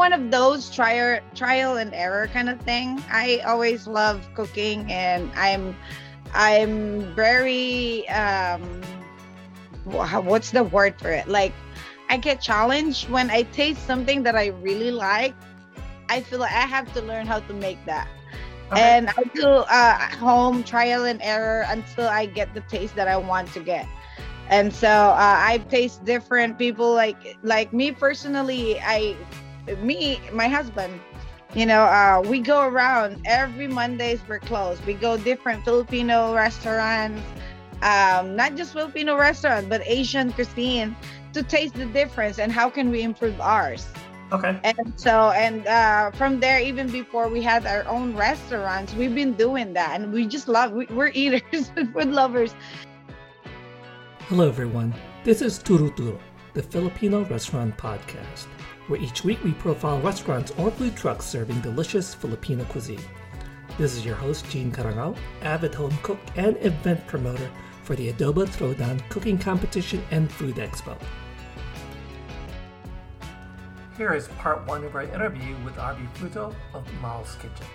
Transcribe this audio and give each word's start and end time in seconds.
one 0.00 0.14
of 0.14 0.30
those 0.30 0.70
trial 0.70 1.20
trial 1.34 1.76
and 1.76 1.92
error 1.92 2.26
kind 2.32 2.48
of 2.48 2.58
thing. 2.62 3.04
I 3.12 3.44
always 3.44 3.86
love 3.86 4.26
cooking, 4.34 4.90
and 4.90 5.30
I'm 5.36 5.76
I'm 6.32 7.14
very 7.14 8.08
um, 8.08 8.80
what's 9.84 10.52
the 10.52 10.64
word 10.64 10.98
for 10.98 11.10
it? 11.10 11.28
Like 11.28 11.52
I 12.08 12.16
get 12.16 12.40
challenged 12.40 13.10
when 13.10 13.28
I 13.28 13.42
taste 13.52 13.86
something 13.86 14.22
that 14.22 14.36
I 14.36 14.46
really 14.64 14.90
like. 14.90 15.34
I 16.08 16.22
feel 16.22 16.40
like 16.40 16.52
I 16.52 16.64
have 16.76 16.90
to 16.94 17.02
learn 17.02 17.26
how 17.26 17.40
to 17.40 17.52
make 17.52 17.84
that. 17.84 18.08
Okay. 18.72 18.80
And 18.80 19.10
I 19.10 19.22
do 19.34 19.46
uh, 19.46 19.98
home 20.16 20.64
trial 20.64 21.04
and 21.04 21.20
error 21.20 21.66
until 21.68 22.08
I 22.08 22.24
get 22.24 22.54
the 22.54 22.62
taste 22.72 22.96
that 22.96 23.06
I 23.06 23.18
want 23.18 23.52
to 23.52 23.60
get. 23.60 23.86
And 24.48 24.72
so 24.72 24.88
uh, 24.88 25.36
I 25.50 25.58
taste 25.68 26.04
different 26.06 26.56
people 26.56 26.94
like 26.94 27.36
like 27.42 27.72
me 27.72 27.92
personally. 27.92 28.80
I 28.80 29.14
me 29.82 30.20
my 30.32 30.48
husband 30.48 31.00
you 31.54 31.66
know 31.66 31.82
uh, 31.82 32.22
we 32.26 32.40
go 32.40 32.66
around 32.68 33.20
every 33.26 33.66
mondays 33.66 34.20
we're 34.28 34.38
closed 34.38 34.84
we 34.86 34.94
go 34.94 35.16
different 35.16 35.64
filipino 35.64 36.34
restaurants 36.34 37.22
um, 37.82 38.36
not 38.36 38.54
just 38.56 38.72
filipino 38.72 39.16
restaurant 39.16 39.68
but 39.68 39.80
asian 39.86 40.32
cuisine 40.32 40.94
to 41.32 41.42
taste 41.42 41.74
the 41.74 41.86
difference 41.86 42.38
and 42.38 42.52
how 42.52 42.68
can 42.68 42.90
we 42.90 43.02
improve 43.02 43.40
ours. 43.40 43.86
Okay. 44.32 44.58
And 44.62 44.92
so, 44.96 45.30
and 45.30 45.66
uh, 45.66 46.12
from 46.12 46.38
there, 46.38 46.60
even 46.60 46.88
before 46.88 47.28
we 47.28 47.42
had 47.42 47.66
our 47.66 47.86
own 47.88 48.16
restaurants, 48.16 48.94
we've 48.94 49.14
been 49.14 49.34
doing 49.34 49.72
that, 49.72 50.00
and 50.00 50.12
we 50.12 50.26
just 50.26 50.46
love. 50.46 50.70
We, 50.70 50.86
we're 50.86 51.10
eaters, 51.14 51.70
food 51.74 52.10
lovers. 52.10 52.54
Hello, 54.28 54.46
everyone. 54.46 54.94
This 55.24 55.42
is 55.42 55.58
Turo 55.58 55.90
Turo, 55.96 56.18
the 56.54 56.62
Filipino 56.62 57.24
Restaurant 57.24 57.76
Podcast, 57.76 58.46
where 58.90 59.00
each 59.00 59.22
week 59.22 59.42
we 59.44 59.52
profile 59.52 60.00
restaurants 60.00 60.50
or 60.58 60.68
food 60.72 60.96
trucks 60.96 61.24
serving 61.24 61.60
delicious 61.60 62.12
Filipino 62.12 62.64
cuisine. 62.64 63.00
This 63.78 63.94
is 63.94 64.04
your 64.04 64.16
host, 64.16 64.50
Gene 64.50 64.72
Carangao, 64.72 65.14
avid 65.42 65.72
home 65.72 65.96
cook 66.02 66.18
and 66.34 66.56
event 66.56 67.06
promoter 67.06 67.48
for 67.84 67.94
the 67.94 68.12
Adobo 68.12 68.48
Throwdown 68.48 69.00
Cooking 69.08 69.38
Competition 69.38 70.02
and 70.10 70.30
Food 70.30 70.56
Expo. 70.56 71.00
Here 73.96 74.12
is 74.12 74.26
part 74.26 74.66
one 74.66 74.82
of 74.82 74.96
our 74.96 75.02
interview 75.02 75.54
with 75.64 75.76
Arbie 75.76 76.08
Fruto 76.14 76.52
of 76.74 76.84
Mahal's 77.00 77.36
Kitchen. 77.36 77.66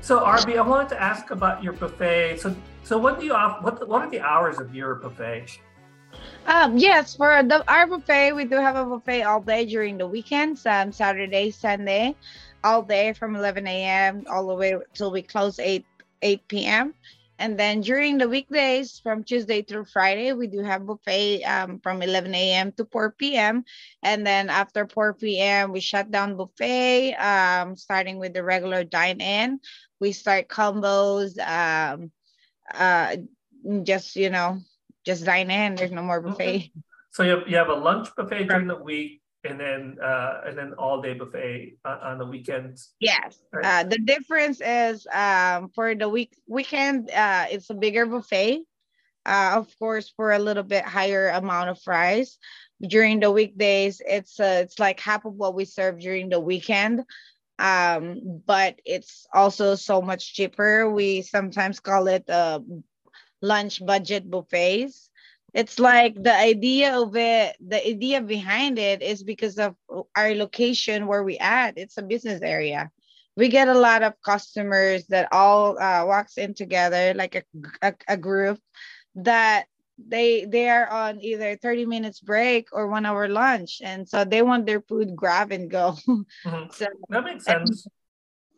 So 0.00 0.20
Arbie, 0.20 0.56
I 0.56 0.62
wanted 0.62 0.88
to 0.90 1.00
ask 1.00 1.30
about 1.30 1.62
your 1.62 1.74
buffet. 1.74 2.38
So, 2.40 2.56
so 2.84 2.96
what 2.96 3.20
do 3.20 3.26
you 3.26 3.34
off? 3.34 3.62
What 3.62 3.86
what 3.86 4.02
are 4.02 4.10
the 4.10 4.20
hours 4.20 4.58
of 4.58 4.74
your 4.74 4.94
buffet? 4.94 5.58
Um, 6.46 6.76
yes, 6.76 7.14
for 7.14 7.42
the 7.42 7.64
our 7.70 7.86
buffet, 7.86 8.32
we 8.32 8.44
do 8.44 8.56
have 8.56 8.76
a 8.76 8.84
buffet 8.84 9.22
all 9.22 9.40
day 9.40 9.64
during 9.66 9.98
the 9.98 10.06
weekends, 10.06 10.66
um, 10.66 10.92
Saturday, 10.92 11.50
Sunday, 11.52 12.16
all 12.64 12.82
day 12.82 13.12
from 13.12 13.36
11 13.36 13.84
a.m. 13.84 14.24
all 14.30 14.46
the 14.48 14.54
way 14.54 14.74
till 14.94 15.12
we 15.12 15.22
close 15.22 15.58
8 15.58 15.86
8 16.22 16.48
p.m. 16.48 16.94
And 17.38 17.58
then 17.58 17.80
during 17.80 18.18
the 18.18 18.28
weekdays, 18.28 19.00
from 19.02 19.24
Tuesday 19.24 19.62
through 19.62 19.86
Friday, 19.86 20.32
we 20.32 20.46
do 20.48 20.60
have 20.62 20.86
buffet 20.86 21.42
um, 21.44 21.80
from 21.80 22.02
11 22.02 22.34
a.m. 22.34 22.72
to 22.72 22.84
4 22.86 23.12
p.m. 23.12 23.64
And 24.02 24.26
then 24.26 24.50
after 24.50 24.86
4 24.86 25.14
p.m., 25.14 25.72
we 25.72 25.80
shut 25.80 26.10
down 26.10 26.36
buffet, 26.36 27.14
um, 27.14 27.76
starting 27.76 28.18
with 28.18 28.34
the 28.34 28.44
regular 28.44 28.84
dine-in. 28.84 29.60
We 30.00 30.12
start 30.12 30.48
combos, 30.48 31.38
um, 31.38 32.10
uh, 32.74 33.16
just 33.84 34.16
you 34.16 34.30
know, 34.30 34.60
just 35.04 35.24
dine 35.24 35.50
in. 35.50 35.74
There's 35.74 35.90
no 35.90 36.02
more 36.02 36.20
buffet. 36.20 36.72
So 37.10 37.22
you 37.22 37.30
have, 37.30 37.48
you 37.48 37.56
have 37.56 37.68
a 37.68 37.74
lunch 37.74 38.08
buffet 38.16 38.44
during 38.44 38.66
the 38.66 38.76
week, 38.76 39.20
and 39.44 39.60
then 39.60 39.98
uh, 40.02 40.42
and 40.46 40.56
then 40.56 40.72
all 40.74 41.02
day 41.02 41.14
buffet 41.14 41.76
on, 41.84 41.98
on 41.98 42.18
the 42.18 42.26
weekends. 42.26 42.94
Yes. 43.00 43.38
Right. 43.52 43.64
Uh, 43.64 43.88
the 43.88 43.98
difference 43.98 44.60
is 44.64 45.06
um, 45.12 45.70
for 45.74 45.94
the 45.94 46.08
week 46.08 46.32
weekend, 46.46 47.10
uh, 47.10 47.46
it's 47.50 47.68
a 47.70 47.74
bigger 47.74 48.06
buffet. 48.06 48.62
Uh, 49.24 49.52
of 49.56 49.68
course, 49.78 50.12
for 50.16 50.32
a 50.32 50.38
little 50.38 50.64
bit 50.64 50.84
higher 50.84 51.28
amount 51.28 51.70
of 51.70 51.80
fries. 51.80 52.38
During 52.80 53.20
the 53.20 53.30
weekdays, 53.30 54.00
it's 54.04 54.40
uh, 54.40 54.62
it's 54.64 54.78
like 54.80 54.98
half 54.98 55.24
of 55.24 55.34
what 55.34 55.54
we 55.54 55.64
serve 55.64 56.00
during 56.00 56.30
the 56.30 56.40
weekend. 56.40 57.04
Um, 57.58 58.42
but 58.44 58.80
it's 58.84 59.26
also 59.32 59.76
so 59.76 60.02
much 60.02 60.34
cheaper. 60.34 60.90
We 60.90 61.22
sometimes 61.22 61.78
call 61.78 62.08
it 62.08 62.28
uh, 62.28 62.60
lunch 63.42 63.84
budget 63.84 64.30
buffets. 64.30 65.10
It's 65.52 65.78
like 65.78 66.14
the 66.14 66.34
idea 66.34 66.98
of 66.98 67.14
it 67.14 67.56
the 67.60 67.86
idea 67.86 68.22
behind 68.22 68.78
it 68.78 69.02
is 69.02 69.22
because 69.22 69.58
of 69.58 69.76
our 70.16 70.34
location 70.34 71.06
where 71.06 71.22
we 71.22 71.36
at. 71.38 71.76
It's 71.76 71.98
a 71.98 72.02
business 72.02 72.40
area. 72.42 72.90
We 73.36 73.48
get 73.48 73.68
a 73.68 73.78
lot 73.78 74.02
of 74.02 74.14
customers 74.24 75.06
that 75.08 75.28
all 75.32 75.78
uh, 75.78 76.04
walks 76.06 76.38
in 76.38 76.54
together 76.54 77.14
like 77.14 77.34
a, 77.34 77.42
a, 77.82 77.94
a 78.08 78.16
group 78.16 78.60
that 79.16 79.66
they 79.98 80.46
they 80.46 80.68
are 80.70 80.88
on 80.88 81.20
either 81.20 81.56
30 81.56 81.84
minutes 81.86 82.20
break 82.20 82.68
or 82.72 82.88
one 82.88 83.04
hour 83.04 83.28
lunch. 83.28 83.80
And 83.82 84.08
so 84.08 84.24
they 84.24 84.40
want 84.40 84.64
their 84.64 84.80
food 84.80 85.14
grab 85.16 85.52
and 85.52 85.70
go. 85.70 85.96
Mm-hmm. 86.44 86.72
so 86.72 86.86
that 87.10 87.24
makes 87.24 87.44
sense 87.44 87.86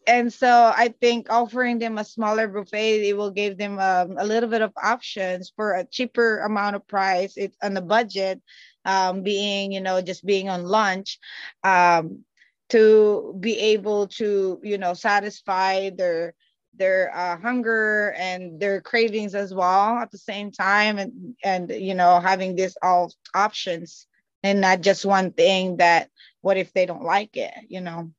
and 0.06 0.32
so 0.32 0.72
I 0.76 0.94
think 1.00 1.30
offering 1.30 1.78
them 1.78 1.98
a 1.98 2.04
smaller 2.04 2.48
buffet, 2.48 3.08
it 3.08 3.16
will 3.16 3.30
give 3.30 3.58
them 3.58 3.78
um, 3.78 4.16
a 4.18 4.24
little 4.24 4.48
bit 4.48 4.62
of 4.62 4.72
options 4.82 5.52
for 5.54 5.74
a 5.74 5.84
cheaper 5.84 6.40
amount 6.40 6.76
of 6.76 6.86
price. 6.86 7.34
It's 7.36 7.56
on 7.62 7.74
the 7.74 7.80
budget, 7.82 8.40
um, 8.84 9.22
being 9.22 9.72
you 9.72 9.80
know 9.80 10.00
just 10.00 10.24
being 10.24 10.48
on 10.48 10.64
lunch, 10.64 11.18
um, 11.62 12.24
to 12.70 13.36
be 13.40 13.58
able 13.58 14.08
to 14.08 14.60
you 14.62 14.78
know 14.78 14.94
satisfy 14.94 15.90
their 15.90 16.34
their 16.76 17.14
uh, 17.16 17.36
hunger 17.38 18.12
and 18.18 18.58
their 18.60 18.80
cravings 18.80 19.34
as 19.34 19.54
well 19.54 19.98
at 19.98 20.10
the 20.10 20.18
same 20.18 20.50
time, 20.50 20.98
and 20.98 21.36
and 21.44 21.70
you 21.70 21.94
know 21.94 22.20
having 22.20 22.56
this 22.56 22.76
all 22.82 23.12
options 23.34 24.06
and 24.42 24.60
not 24.60 24.82
just 24.82 25.04
one 25.06 25.32
thing 25.32 25.78
that 25.78 26.10
what 26.42 26.56
if 26.58 26.72
they 26.72 26.86
don't 26.86 27.04
like 27.04 27.36
it, 27.36 27.54
you 27.68 27.80
know. 27.80 28.10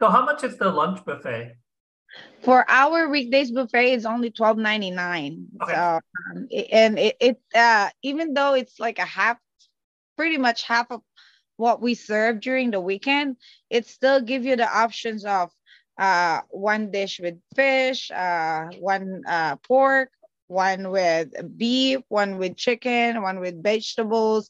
So 0.00 0.08
how 0.08 0.24
much 0.24 0.44
is 0.44 0.56
the 0.56 0.70
lunch 0.70 1.04
buffet? 1.04 1.56
For 2.42 2.64
our 2.68 3.08
weekdays 3.08 3.50
buffet, 3.52 3.92
it's 3.92 4.06
only 4.06 4.30
twelve 4.30 4.56
ninety 4.56 4.90
nine. 4.90 5.46
Okay. 5.62 5.72
So, 5.72 6.00
um, 6.30 6.48
and 6.72 6.98
it, 6.98 7.16
it 7.20 7.40
uh, 7.54 7.90
even 8.02 8.34
though 8.34 8.54
it's 8.54 8.80
like 8.80 8.98
a 8.98 9.04
half, 9.04 9.36
pretty 10.16 10.38
much 10.38 10.62
half 10.62 10.90
of 10.90 11.02
what 11.56 11.82
we 11.82 11.94
serve 11.94 12.40
during 12.40 12.70
the 12.70 12.80
weekend, 12.80 13.36
it 13.68 13.86
still 13.86 14.22
give 14.22 14.44
you 14.46 14.56
the 14.56 14.66
options 14.66 15.26
of 15.26 15.50
uh, 15.98 16.40
one 16.48 16.90
dish 16.90 17.20
with 17.20 17.38
fish, 17.54 18.10
uh, 18.10 18.68
one 18.80 19.22
uh, 19.28 19.56
pork, 19.56 20.10
one 20.46 20.90
with 20.90 21.28
beef, 21.58 22.00
one 22.08 22.38
with 22.38 22.56
chicken, 22.56 23.20
one 23.20 23.38
with 23.38 23.62
vegetables, 23.62 24.48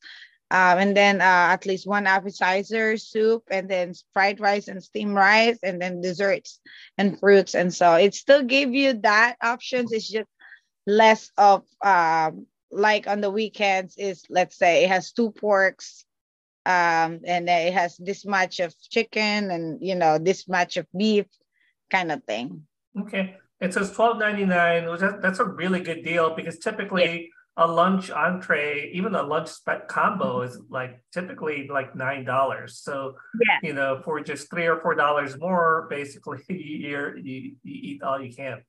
um, 0.50 0.78
and 0.78 0.96
then 0.96 1.20
uh, 1.20 1.54
at 1.54 1.64
least 1.64 1.86
one 1.86 2.08
appetizer, 2.08 2.96
soup, 2.96 3.44
and 3.50 3.68
then 3.68 3.94
fried 4.12 4.40
rice 4.40 4.66
and 4.66 4.82
steamed 4.82 5.14
rice, 5.14 5.58
and 5.62 5.80
then 5.80 6.00
desserts 6.00 6.60
and 6.98 7.18
fruits. 7.20 7.54
And 7.54 7.72
so 7.72 7.94
it 7.94 8.14
still 8.14 8.42
gave 8.42 8.74
you 8.74 8.94
that 9.02 9.36
options. 9.42 9.92
It's 9.92 10.08
just 10.08 10.28
less 10.86 11.30
of 11.38 11.62
um, 11.84 12.46
like 12.72 13.06
on 13.06 13.20
the 13.20 13.30
weekends 13.30 13.96
is 13.96 14.24
let's 14.28 14.56
say 14.56 14.84
it 14.84 14.88
has 14.88 15.12
two 15.12 15.30
porks, 15.30 16.04
um, 16.66 17.20
and 17.24 17.48
it 17.48 17.72
has 17.72 17.96
this 17.98 18.26
much 18.26 18.58
of 18.58 18.74
chicken, 18.90 19.52
and 19.52 19.78
you 19.80 19.94
know 19.94 20.18
this 20.18 20.48
much 20.48 20.76
of 20.76 20.86
beef, 20.96 21.26
kind 21.90 22.10
of 22.10 22.24
thing. 22.24 22.66
Okay, 22.98 23.36
it 23.60 23.72
says 23.72 23.92
twelve 23.92 24.18
ninety 24.18 24.46
nine. 24.46 24.88
That's 25.22 25.38
a 25.38 25.44
really 25.44 25.80
good 25.80 26.02
deal 26.02 26.34
because 26.34 26.58
typically. 26.58 27.04
Yeah 27.04 27.36
a 27.60 27.66
lunch 27.66 28.10
entree, 28.10 28.90
even 28.94 29.14
a 29.14 29.22
lunch 29.22 29.48
spec 29.48 29.86
combo 29.86 30.40
is 30.40 30.58
like 30.70 31.04
typically 31.12 31.68
like 31.68 31.94
nine 31.94 32.24
dollars. 32.24 32.80
So 32.82 33.16
yeah. 33.46 33.58
you 33.62 33.74
know, 33.74 34.00
for 34.02 34.18
just 34.20 34.48
three 34.48 34.66
or 34.66 34.80
four 34.80 34.94
dollars 34.94 35.38
more, 35.38 35.86
basically 35.90 36.38
you 36.48 37.12
you 37.22 37.56
you 37.62 37.80
eat 37.88 38.02
all 38.02 38.20
you 38.20 38.34
can. 38.34 38.62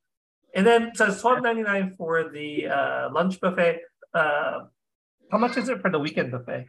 And 0.54 0.68
then 0.68 0.92
so 0.94 1.06
it's 1.08 1.22
twelve 1.22 1.42
ninety 1.42 1.64
nine 1.64 1.96
for 1.98 2.30
the 2.30 2.68
uh, 2.68 3.10
lunch 3.14 3.40
buffet. 3.40 3.80
Uh, 4.14 4.66
how 5.32 5.38
much 5.38 5.56
is 5.56 5.70
it 5.70 5.82
for 5.82 5.90
the 5.90 6.00
weekend 6.00 6.32
buffet? 6.32 6.68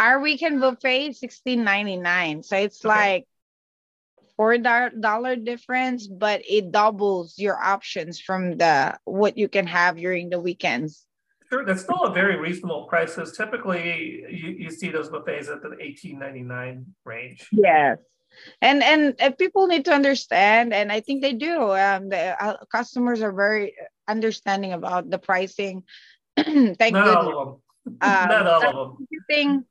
Our 0.00 0.20
weekend 0.20 0.62
buffet 0.62 1.08
is 1.08 1.20
sixteen 1.20 1.64
ninety 1.64 1.98
nine. 1.98 2.42
So 2.42 2.56
it's 2.56 2.82
okay. 2.82 2.88
like 2.88 3.26
four 4.38 4.56
dollar 4.56 5.36
difference, 5.36 6.06
but 6.06 6.40
it 6.48 6.72
doubles 6.72 7.38
your 7.38 7.62
options 7.62 8.18
from 8.18 8.56
the 8.56 8.96
what 9.04 9.36
you 9.36 9.48
can 9.48 9.66
have 9.66 9.98
during 9.98 10.30
the 10.30 10.40
weekends. 10.40 11.04
That's 11.66 11.82
still 11.82 12.02
a 12.02 12.12
very 12.12 12.36
reasonable 12.36 12.84
price. 12.84 13.14
Because 13.14 13.36
typically, 13.36 14.24
you, 14.30 14.50
you 14.58 14.70
see 14.70 14.90
those 14.90 15.08
buffets 15.08 15.48
at 15.48 15.62
the 15.62 15.76
eighteen 15.80 16.18
ninety 16.18 16.42
nine 16.42 16.86
range. 17.04 17.46
Yes, 17.52 17.98
and 18.60 18.82
and 18.82 19.20
uh, 19.20 19.30
people 19.32 19.66
need 19.66 19.84
to 19.84 19.92
understand, 19.92 20.72
and 20.72 20.90
I 20.90 21.00
think 21.00 21.22
they 21.22 21.34
do. 21.34 21.72
Um, 21.72 22.08
the 22.08 22.42
uh, 22.42 22.56
customers 22.70 23.20
are 23.22 23.32
very 23.32 23.74
understanding 24.08 24.72
about 24.72 25.10
the 25.10 25.18
pricing. 25.18 25.84
Thank 26.36 26.78
Not 26.80 27.08
all 27.08 27.28
of 27.28 27.48
them. 27.48 27.98
Um, 28.00 28.28
Not 28.28 28.46
all 28.46 28.80
of 28.80 28.96
them. 28.98 29.06
Thing, 29.28 29.64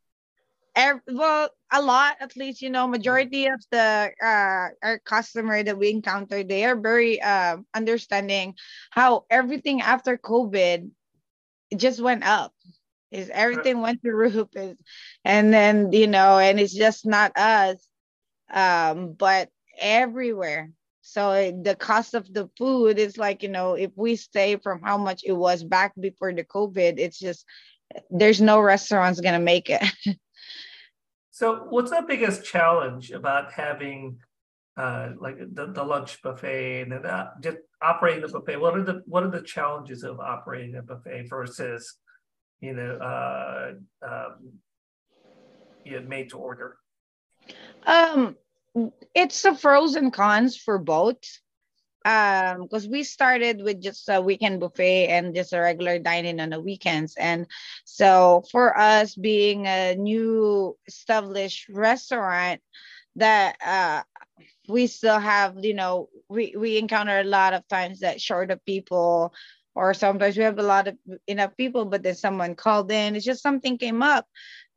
every, 0.75 1.01
well 1.07 1.50
a 1.72 1.81
lot 1.81 2.16
at 2.19 2.36
least 2.36 2.62
you 2.62 2.69
know 2.69 2.88
majority 2.88 3.48
of 3.48 3.62
the 3.72 4.12
uh 4.24 4.68
our 4.83 5.00
customer 5.00 5.63
that 5.63 5.78
we 5.78 5.89
encounter 5.89 6.44
they 6.44 6.66
are 6.66 6.75
very 6.75 7.22
uh, 7.22 7.57
understanding 7.74 8.54
how 8.92 9.25
everything 9.30 9.81
after 9.81 10.18
covid 10.18 10.89
just 11.75 12.01
went 12.01 12.23
up. 12.23 12.53
Is 13.12 13.29
everything 13.29 13.81
went 13.81 14.01
through 14.01 14.15
roof 14.15 14.47
is 14.56 14.77
and 15.25 15.53
then 15.53 15.91
you 15.91 16.07
know 16.07 16.39
and 16.39 16.59
it's 16.59 16.73
just 16.73 17.06
not 17.06 17.38
us 17.38 17.85
um 18.53 19.13
but 19.13 19.50
everywhere. 19.79 20.71
So 21.01 21.51
the 21.51 21.75
cost 21.75 22.13
of 22.13 22.31
the 22.33 22.50
food 22.57 23.00
is 23.00 23.18
like 23.18 23.44
you 23.44 23.50
know 23.50 23.73
if 23.73 23.91
we 23.95 24.15
stay 24.15 24.56
from 24.56 24.81
how 24.81 24.97
much 24.97 25.23
it 25.25 25.33
was 25.33 25.63
back 25.63 25.94
before 26.00 26.31
the 26.33 26.44
covid 26.44 27.00
it's 27.00 27.19
just 27.19 27.45
there's 28.09 28.39
no 28.39 28.62
restaurants 28.62 29.19
gonna 29.19 29.39
make 29.39 29.69
it. 29.69 29.83
So, 31.33 31.65
what's 31.69 31.91
the 31.91 32.03
biggest 32.06 32.44
challenge 32.44 33.12
about 33.12 33.53
having 33.53 34.19
uh, 34.77 35.09
like 35.19 35.38
the, 35.38 35.68
the 35.68 35.83
lunch 35.83 36.21
buffet 36.21 36.81
and 36.81 37.06
uh, 37.06 37.27
just 37.41 37.57
operating 37.81 38.21
the 38.21 38.27
buffet? 38.27 38.57
What 38.57 38.77
are 38.77 38.83
the 38.83 39.01
what 39.06 39.23
are 39.23 39.31
the 39.31 39.41
challenges 39.41 40.03
of 40.03 40.19
operating 40.19 40.75
a 40.75 40.81
buffet 40.81 41.27
versus 41.29 41.97
you 42.59 42.73
know 42.73 42.95
uh, 42.97 43.71
um, 44.07 44.53
you 45.83 46.00
know, 46.00 46.07
made 46.07 46.29
to 46.29 46.38
order? 46.38 46.77
Um, 47.85 48.38
it's 49.13 49.41
the 49.41 49.53
pros 49.53 49.95
and 49.95 50.13
cons 50.13 50.57
for 50.57 50.77
both 50.77 51.18
um 52.03 52.63
because 52.63 52.88
we 52.88 53.03
started 53.03 53.62
with 53.62 53.79
just 53.79 54.09
a 54.09 54.19
weekend 54.19 54.59
buffet 54.59 55.07
and 55.07 55.35
just 55.35 55.53
a 55.53 55.59
regular 55.59 56.00
dining 56.00 56.39
on 56.39 56.50
the 56.50 56.59
weekends 56.59 57.15
and 57.15 57.45
so 57.85 58.44
for 58.51 58.75
us 58.77 59.13
being 59.13 59.68
a 59.68 59.94
new 59.95 60.75
established 60.88 61.69
restaurant 61.69 62.59
that 63.15 63.56
uh 63.63 64.01
we 64.71 64.88
still 64.88 65.19
have 65.19 65.56
you 65.63 65.73
know 65.73 66.09
we 66.29 66.56
we 66.57 66.77
encounter 66.77 67.19
a 67.19 67.23
lot 67.23 67.53
of 67.53 67.68
times 67.68 68.00
that 68.00 68.21
short 68.21 68.51
of 68.51 68.63
people 68.65 69.33
or 69.75 69.94
sometimes 69.94 70.38
we 70.38 70.44
have 70.44 70.59
a 70.59 70.63
lot 70.63 70.88
of 70.88 70.97
enough 71.27 71.56
people 71.57 71.85
but 71.85 72.03
then 72.03 72.15
someone 72.15 72.56
called 72.56 72.91
in 72.91 73.15
it's 73.15 73.25
just 73.25 73.44
something 73.44 73.77
came 73.77 74.01
up. 74.01 74.25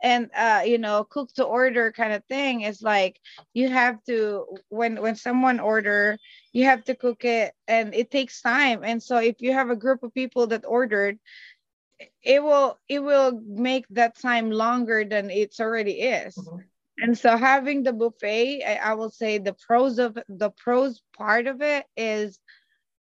And 0.02 0.28
uh, 0.36 0.62
you 0.66 0.76
know 0.76 1.04
cook 1.04 1.32
to 1.34 1.44
order 1.44 1.90
kind 1.90 2.12
of 2.12 2.22
thing 2.26 2.62
is 2.62 2.82
like 2.82 3.18
you 3.54 3.70
have 3.70 4.04
to 4.04 4.44
when 4.68 5.00
when 5.00 5.16
someone 5.16 5.60
order 5.60 6.18
you 6.52 6.64
have 6.64 6.84
to 6.84 6.94
cook 6.94 7.24
it 7.24 7.54
and 7.68 7.94
it 7.94 8.10
takes 8.10 8.42
time. 8.42 8.80
And 8.84 9.02
so 9.02 9.16
if 9.16 9.36
you 9.40 9.52
have 9.52 9.70
a 9.70 9.76
group 9.76 10.02
of 10.02 10.12
people 10.12 10.48
that 10.48 10.66
ordered 10.66 11.18
it 12.22 12.42
will 12.42 12.78
it 12.88 13.00
will 13.00 13.40
make 13.46 13.86
that 13.90 14.18
time 14.18 14.50
longer 14.50 15.04
than 15.04 15.30
it's 15.30 15.60
already 15.60 15.92
is. 15.92 16.34
Mm-hmm. 16.36 16.58
And 16.98 17.16
so 17.18 17.36
having 17.36 17.82
the 17.82 17.92
buffet 17.92 18.62
I, 18.64 18.76
I 18.76 18.94
will 18.94 19.10
say 19.10 19.38
the 19.38 19.54
pros 19.54 19.98
of 19.98 20.18
the 20.28 20.50
pros 20.50 21.02
part 21.16 21.46
of 21.46 21.62
it 21.62 21.86
is 21.96 22.38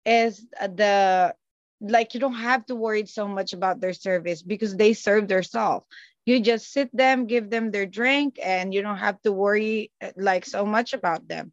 is 0.04 0.46
the 0.60 1.34
like 1.81 2.14
you 2.14 2.20
don't 2.20 2.34
have 2.34 2.66
to 2.66 2.75
worry 2.75 3.06
so 3.06 3.26
much 3.26 3.52
about 3.52 3.81
their 3.81 3.92
service 3.94 4.42
because 4.42 4.76
they 4.76 4.92
serve 4.92 5.28
themselves 5.28 5.87
you 6.26 6.40
just 6.40 6.72
sit 6.72 6.94
them 6.96 7.26
give 7.26 7.50
them 7.50 7.70
their 7.70 7.87
drink 7.87 8.38
and 8.42 8.72
you 8.75 8.82
don't 8.82 8.98
have 8.98 9.20
to 9.22 9.32
worry 9.32 9.90
eh, 10.00 10.12
like 10.16 10.44
so 10.44 10.64
much 10.66 10.92
about 10.92 11.26
them. 11.28 11.52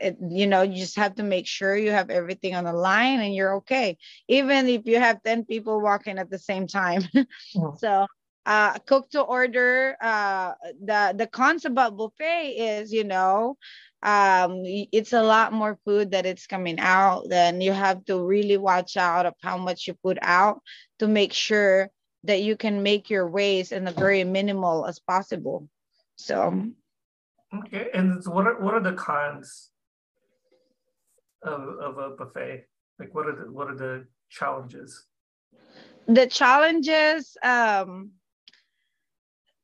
It, 0.00 0.16
you 0.30 0.46
know 0.46 0.62
you 0.62 0.76
just 0.76 0.96
have 0.96 1.16
to 1.16 1.24
make 1.24 1.46
sure 1.46 1.76
you 1.76 1.90
have 1.90 2.10
everything 2.10 2.54
on 2.54 2.64
the 2.64 2.72
line 2.72 3.20
and 3.20 3.34
you're 3.34 3.56
okay 3.56 3.98
even 4.28 4.68
if 4.68 4.82
you 4.86 5.00
have 5.00 5.22
10 5.24 5.44
people 5.44 5.80
walking 5.80 6.18
at 6.18 6.30
the 6.30 6.38
same 6.38 6.66
time. 6.68 7.02
So 7.78 8.06
uh 8.46 8.78
cook 8.80 9.08
to 9.10 9.20
order 9.20 9.96
uh 10.00 10.52
the 10.84 11.14
the 11.16 11.26
cons 11.26 11.64
about 11.64 11.96
buffet 11.96 12.50
is 12.58 12.92
you 12.92 13.04
know 13.04 13.56
um 14.02 14.62
it's 14.64 15.12
a 15.12 15.22
lot 15.22 15.52
more 15.52 15.78
food 15.84 16.10
that 16.10 16.26
it's 16.26 16.46
coming 16.46 16.80
out 16.80 17.28
then 17.28 17.60
you 17.60 17.72
have 17.72 18.04
to 18.04 18.20
really 18.20 18.56
watch 18.56 18.96
out 18.96 19.26
of 19.26 19.34
how 19.42 19.56
much 19.56 19.86
you 19.86 19.94
put 20.02 20.18
out 20.22 20.60
to 20.98 21.06
make 21.06 21.32
sure 21.32 21.88
that 22.24 22.42
you 22.42 22.56
can 22.56 22.82
make 22.82 23.10
your 23.10 23.28
waste 23.28 23.72
in 23.72 23.86
a 23.88 23.92
very 23.92 24.24
minimal 24.24 24.86
as 24.86 24.98
possible. 24.98 25.68
So 26.16 26.64
okay, 27.54 27.88
and 27.94 28.22
what 28.26 28.46
are 28.46 28.60
what 28.60 28.74
are 28.74 28.80
the 28.80 28.92
cons 28.92 29.70
of, 31.42 31.60
of 31.80 31.98
a 31.98 32.10
buffet? 32.10 32.66
Like 32.98 33.14
what 33.14 33.26
are 33.26 33.36
the 33.36 33.52
what 33.52 33.68
are 33.68 33.76
the 33.76 34.06
challenges? 34.28 35.06
The 36.06 36.26
challenges, 36.26 37.36
um, 37.42 38.10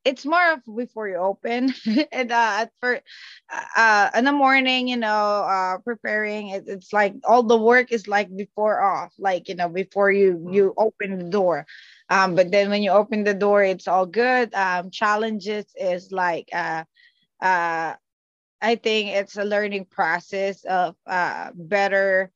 it's 0.05 0.25
more 0.25 0.53
of 0.53 0.61
before 0.77 1.09
you 1.09 1.17
open. 1.17 1.73
And 2.13 2.31
uh 2.33 2.67
for 2.81 3.01
uh 3.77 4.11
in 4.17 4.25
the 4.25 4.33
morning 4.33 4.89
you 4.89 4.97
know 4.97 5.45
uh 5.45 5.79
preparing 5.79 6.49
it, 6.49 6.65
it's 6.67 6.93
like 6.93 7.15
all 7.25 7.43
the 7.43 7.57
work 7.59 7.93
is 7.93 8.09
like 8.09 8.35
before 8.37 8.81
off 8.83 9.13
like 9.19 9.49
you 9.49 9.55
know 9.55 9.69
before 9.69 10.11
you 10.11 10.49
you 10.51 10.75
open 10.77 11.19
the 11.19 11.31
door. 11.31 11.67
Um 12.11 12.35
but 12.35 12.51
then 12.51 12.71
when 12.71 12.83
you 12.83 12.91
open 12.91 13.25
the 13.25 13.35
door 13.35 13.63
it's 13.63 13.89
all 13.89 14.07
good. 14.07 14.55
Um 14.55 14.91
challenges 14.91 15.67
is 15.77 16.13
like 16.13 16.49
uh 16.53 16.85
uh 17.43 17.95
i 18.63 18.75
think 18.77 19.11
it's 19.11 19.37
a 19.37 19.45
learning 19.45 19.85
process 19.87 20.65
of 20.65 20.95
uh 21.07 21.51
better 21.55 22.31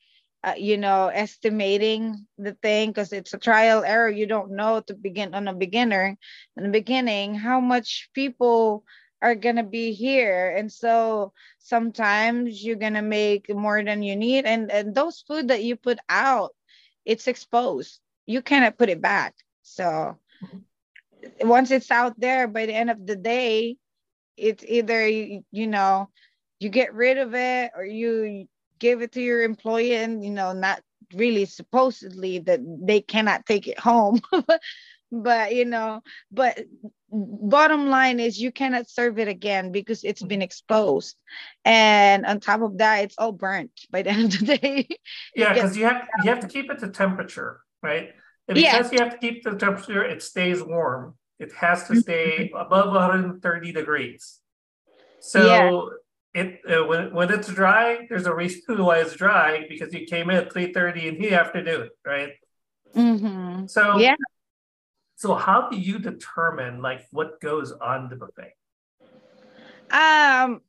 uh, 0.44 0.54
you 0.56 0.76
know 0.76 1.08
estimating 1.08 2.26
the 2.38 2.54
thing 2.62 2.90
because 2.90 3.12
it's 3.12 3.34
a 3.34 3.38
trial 3.38 3.84
error. 3.84 4.08
You 4.08 4.26
don't 4.26 4.52
know 4.52 4.80
to 4.80 4.94
begin 4.94 5.34
on 5.34 5.48
a 5.48 5.54
beginner 5.54 6.16
in 6.56 6.62
the 6.62 6.68
beginning 6.70 7.34
how 7.34 7.60
much 7.60 8.10
people 8.14 8.84
are 9.22 9.36
going 9.36 9.56
to 9.56 9.62
be 9.62 9.92
here. 9.92 10.52
And 10.56 10.70
so 10.70 11.32
sometimes 11.58 12.62
you're 12.62 12.76
going 12.76 12.94
to 12.94 13.02
make 13.02 13.54
more 13.54 13.82
than 13.82 14.02
you 14.02 14.16
need 14.16 14.44
and, 14.44 14.70
and 14.70 14.94
those 14.94 15.22
food 15.26 15.48
that 15.48 15.62
you 15.62 15.76
put 15.76 15.98
out 16.08 16.50
it's 17.04 17.26
exposed. 17.28 18.00
You 18.26 18.42
cannot 18.42 18.78
put 18.78 18.88
it 18.88 19.00
back. 19.00 19.34
So 19.62 20.18
once 21.40 21.70
it's 21.70 21.90
out 21.90 22.18
there 22.18 22.48
by 22.48 22.66
the 22.66 22.74
end 22.74 22.90
of 22.90 23.06
the 23.06 23.16
day 23.16 23.76
it's 24.36 24.64
either 24.66 25.06
you, 25.06 25.44
you 25.52 25.66
know 25.66 26.08
you 26.58 26.68
get 26.68 26.94
rid 26.94 27.18
of 27.18 27.34
it 27.34 27.70
or 27.76 27.84
you 27.84 28.48
give 28.82 29.00
it 29.00 29.12
to 29.12 29.22
your 29.22 29.44
employee 29.44 29.94
and 29.94 30.24
you 30.24 30.32
know 30.32 30.52
not 30.52 30.82
really 31.14 31.46
supposedly 31.46 32.40
that 32.40 32.60
they 32.82 33.00
cannot 33.00 33.46
take 33.46 33.66
it 33.66 33.78
home. 33.78 34.20
But 35.14 35.54
you 35.54 35.66
know 35.66 36.00
but 36.30 36.58
bottom 37.10 37.90
line 37.90 38.18
is 38.18 38.40
you 38.40 38.50
cannot 38.50 38.88
serve 38.88 39.18
it 39.18 39.28
again 39.28 39.70
because 39.70 40.04
it's 40.04 40.22
been 40.22 40.40
exposed. 40.40 41.16
And 41.66 42.24
on 42.24 42.40
top 42.40 42.62
of 42.62 42.78
that 42.78 43.04
it's 43.04 43.18
all 43.18 43.32
burnt 43.32 43.72
by 43.90 44.00
the 44.00 44.08
end 44.16 44.32
of 44.32 44.40
the 44.40 44.56
day. 44.56 44.88
Yeah 45.36 45.52
because 45.52 45.76
you 45.76 45.84
have 45.84 46.08
you 46.24 46.30
have 46.30 46.40
to 46.40 46.48
keep 46.48 46.70
it 46.70 46.78
to 46.78 46.88
temperature 46.88 47.60
right? 47.82 48.08
And 48.48 48.54
because 48.54 48.90
yeah. 48.90 48.92
you 48.92 49.04
have 49.04 49.12
to 49.12 49.18
keep 49.18 49.44
the 49.44 49.52
temperature 49.52 50.02
it 50.02 50.22
stays 50.22 50.62
warm. 50.62 51.14
It 51.38 51.52
has 51.52 51.86
to 51.88 52.00
stay 52.00 52.48
mm-hmm. 52.48 52.56
above 52.56 52.88
130 52.94 53.72
degrees. 53.72 54.40
So 55.20 55.44
yeah 55.44 56.01
it 56.34 56.60
uh, 56.68 56.84
when 56.86 57.12
when 57.12 57.30
it's 57.30 57.48
dry, 57.48 58.06
there's 58.08 58.26
a 58.26 58.34
reason 58.34 58.82
why 58.82 58.98
it's 58.98 59.14
dry 59.14 59.66
because 59.68 59.92
you 59.92 60.06
came 60.06 60.30
in 60.30 60.36
at 60.36 60.52
three 60.52 60.72
thirty 60.72 61.08
and 61.08 61.22
you 61.22 61.30
have 61.30 61.52
to 61.52 61.62
do 61.62 61.82
it, 61.82 61.92
right? 62.04 62.32
Mm-hmm. 62.94 63.66
So 63.66 63.98
yeah. 63.98 64.16
So 65.16 65.34
how 65.34 65.68
do 65.68 65.78
you 65.78 65.98
determine 65.98 66.80
like 66.82 67.06
what 67.10 67.40
goes 67.40 67.72
on 67.72 68.08
the 68.08 68.16
buffet? 68.16 68.54
Um, 69.90 70.62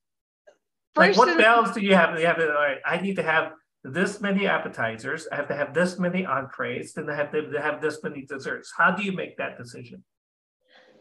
like 0.96 1.17
what 1.17 1.38
balance 1.38 1.74
do 1.74 1.82
you 1.82 1.96
have? 1.96 2.20
You 2.20 2.25
have 2.25 2.39
all 2.39 2.48
right, 2.48 2.79
I 2.86 3.00
need 3.00 3.15
to 3.15 3.24
have 3.24 3.53
this 3.84 4.22
many 4.22 4.48
appetizers. 4.48 5.27
I 5.32 5.36
have 5.38 5.48
to 5.48 5.55
have 5.55 5.74
this 5.74 5.98
many 5.98 6.25
entrees. 6.25 6.93
Then 6.93 7.10
I 7.10 7.15
have 7.15 7.32
to 7.32 7.60
have 7.62 7.82
this 7.82 8.03
many 8.03 8.25
desserts. 8.25 8.72
How 8.77 8.91
do 8.91 9.03
you 9.03 9.13
make 9.13 9.38
that 9.38 9.58
decision? 9.58 10.03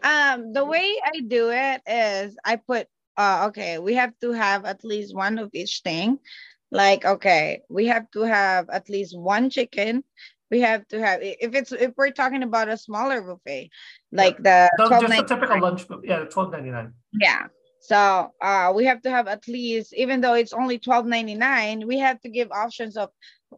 Um, 0.03 0.53
the 0.53 0.65
way 0.65 0.99
I 1.05 1.21
do 1.21 1.51
it 1.51 1.83
is 1.87 2.37
I 2.45 2.57
put 2.57 2.89
uh, 3.17 3.47
okay, 3.49 3.79
we 3.79 3.95
have 3.95 4.13
to 4.21 4.33
have 4.33 4.65
at 4.65 4.85
least 4.85 5.15
one 5.15 5.39
of 5.39 5.51
each 5.53 5.81
thing. 5.85 6.19
Like, 6.71 7.05
okay, 7.05 7.61
we 7.69 7.87
have 7.87 8.11
to 8.13 8.23
have 8.23 8.71
at 8.71 8.89
least 8.89 9.19
one 9.19 9.51
chicken. 9.51 10.05
We 10.51 10.61
have 10.61 10.87
to 10.89 11.01
have 11.01 11.21
if 11.23 11.55
it's 11.55 11.73
if 11.73 11.93
we're 11.97 12.11
talking 12.11 12.43
about 12.43 12.69
a 12.69 12.77
smaller 12.77 13.21
buffet, 13.23 13.71
like 14.11 14.37
yeah. 14.45 14.69
the 14.77 14.89
so 14.89 15.01
just 15.01 15.21
a 15.21 15.35
typical 15.35 15.61
lunch, 15.61 15.87
yeah, 16.05 16.25
twelve 16.25 16.53
ninety 16.53 16.71
nine. 16.71 16.93
Yeah. 17.13 17.47
So 17.81 18.33
uh, 18.41 18.73
we 18.75 18.85
have 18.85 19.03
to 19.03 19.11
have 19.11 19.27
at 19.27 19.49
least, 19.49 19.93
even 19.95 20.21
though 20.21 20.35
it's 20.35 20.53
only 20.53 20.79
twelve 20.79 21.05
ninety 21.05 21.35
nine, 21.35 21.87
we 21.87 21.99
have 21.99 22.21
to 22.21 22.29
give 22.29 22.53
options 22.53 22.97
of 22.97 23.11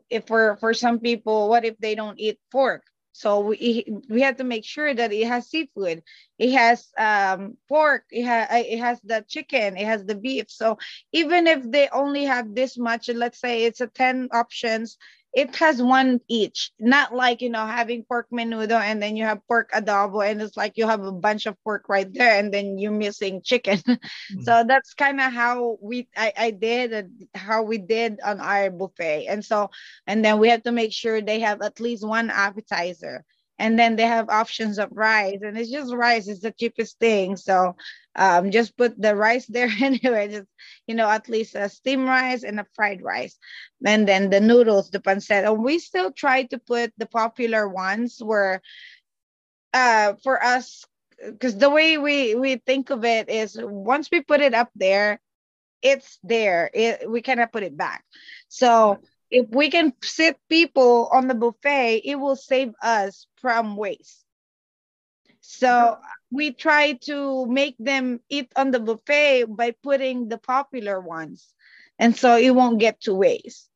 if 0.09 0.27
for 0.27 0.57
for 0.59 0.73
some 0.73 0.99
people, 0.99 1.49
what 1.49 1.65
if 1.65 1.77
they 1.79 1.95
don't 1.95 2.19
eat 2.19 2.39
pork? 2.51 2.83
So 3.15 3.41
we 3.41 3.87
we 4.11 4.23
have 4.23 4.37
to 4.39 4.45
make 4.45 4.65
sure 4.67 4.93
that 4.95 5.13
it 5.13 5.27
has 5.29 5.49
seafood, 5.49 6.03
it 6.39 6.53
has 6.53 6.93
um, 6.99 7.57
pork, 7.69 8.05
it 8.11 8.25
has 8.25 8.49
it 8.67 8.79
has 8.81 9.01
the 9.03 9.25
chicken, 9.29 9.77
it 9.79 9.87
has 9.87 10.05
the 10.05 10.17
beef. 10.17 10.51
So 10.51 10.79
even 11.13 11.47
if 11.47 11.63
they 11.71 11.89
only 11.91 12.25
have 12.25 12.55
this 12.55 12.79
much, 12.79 13.09
let's 13.09 13.41
say 13.41 13.65
it's 13.65 13.81
a 13.81 13.89
ten 13.89 14.29
options, 14.33 14.99
it 15.35 15.55
has 15.57 15.83
one 15.83 16.21
each. 16.29 16.71
Not 16.79 17.15
like 17.15 17.43
you 17.43 17.51
know 17.51 17.67
having 17.67 18.05
pork 18.05 18.29
menudo 18.33 18.81
and 18.81 19.03
then 19.03 19.17
you 19.17 19.25
have 19.25 19.47
pork 19.49 19.71
adobo 19.73 20.29
and 20.29 20.41
it's 20.41 20.57
like 20.57 20.77
you 20.77 20.87
have 20.87 21.03
a 21.03 21.13
bunch 21.13 21.47
of 21.47 21.57
pork 21.65 21.89
right 21.89 22.11
there 22.13 22.39
and 22.39 22.55
then 22.55 22.79
you're 22.79 22.93
missing 22.93 23.43
chicken. 23.43 23.79
Mm-hmm. 24.33 24.43
so 24.43 24.65
that's 24.67 24.95
kind 24.95 25.21
of 25.21 25.33
how 25.33 25.77
we 25.83 26.09
I, 26.17 26.33
I 26.37 26.51
did 26.51 27.29
how 27.35 27.63
we 27.63 27.79
did 27.79 28.21
on 28.25 28.41
our 28.41 28.71
buffet. 28.71 29.27
And 29.29 29.45
so 29.45 29.71
and 30.07 30.25
then 30.25 30.39
we 30.39 30.49
have 30.49 30.63
to 30.65 30.73
make 30.73 30.93
sure 30.93 31.21
they 31.21 31.41
have 31.41 31.61
at 31.63 31.81
least 31.81 32.07
one 32.07 32.31
appetizer 32.31 33.25
and 33.59 33.79
then 33.79 33.97
they 33.97 34.05
have 34.07 34.29
options 34.29 34.79
of 34.79 34.91
rice 34.93 35.41
and 35.43 35.57
it's 35.59 35.71
just 35.71 35.95
rice 35.95 36.29
is 36.29 36.41
the 36.41 36.53
cheapest 36.53 36.99
thing. 36.99 37.37
So 37.37 37.77
um, 38.17 38.51
just 38.51 38.77
put 38.77 39.01
the 39.01 39.15
rice 39.15 39.47
there 39.49 39.69
anyway 39.81 40.29
just 40.29 40.49
you 40.87 40.95
know 40.95 41.09
at 41.09 41.29
least 41.29 41.55
a 41.55 41.69
steamed 41.69 42.07
rice 42.07 42.43
and 42.45 42.61
a 42.61 42.67
fried 42.75 43.03
rice. 43.03 43.39
And 43.85 44.09
then 44.09 44.31
the 44.31 44.41
noodles 44.41 44.91
the 44.91 45.01
pancit. 45.01 45.47
And 45.47 45.63
we 45.63 45.79
still 45.79 46.13
try 46.13 46.45
to 46.45 46.59
put 46.59 46.93
the 46.99 47.07
popular 47.07 47.69
ones 47.69 48.19
where 48.23 48.63
uh, 49.73 50.15
for 50.23 50.43
us 50.43 50.85
because 51.25 51.57
the 51.57 51.71
way 51.71 51.99
we 51.99 52.35
we 52.35 52.57
think 52.57 52.91
of 52.91 53.05
it 53.05 53.29
is 53.29 53.57
once 53.61 54.09
we 54.11 54.21
put 54.21 54.41
it 54.41 54.55
up 54.55 54.71
there 54.75 55.21
it's 55.83 56.19
there. 56.25 56.71
It, 56.75 57.11
we 57.11 57.23
cannot 57.23 57.53
put 57.53 57.63
it 57.63 57.77
back. 57.77 58.05
So 58.49 59.01
if 59.35 59.51
we 59.51 59.69
can 59.69 59.93
sit 60.01 60.39
people 60.49 61.09
on 61.13 61.27
the 61.27 61.35
buffet, 61.35 62.03
it 62.05 62.15
will 62.15 62.37
save 62.37 62.73
us 62.81 63.27
from 63.37 63.77
waste. 63.77 64.25
So 65.41 65.99
we 66.31 66.53
try 66.53 66.93
to 67.11 67.45
make 67.47 67.75
them 67.79 68.21
eat 68.31 68.53
on 68.55 68.71
the 68.71 68.79
buffet 68.79 69.47
by 69.49 69.73
putting 69.83 70.29
the 70.29 70.39
popular 70.39 71.01
ones. 71.01 71.53
And 71.99 72.17
so 72.17 72.37
it 72.37 72.51
won't 72.51 72.79
get 72.79 73.01
to 73.03 73.15
waste. 73.15 73.69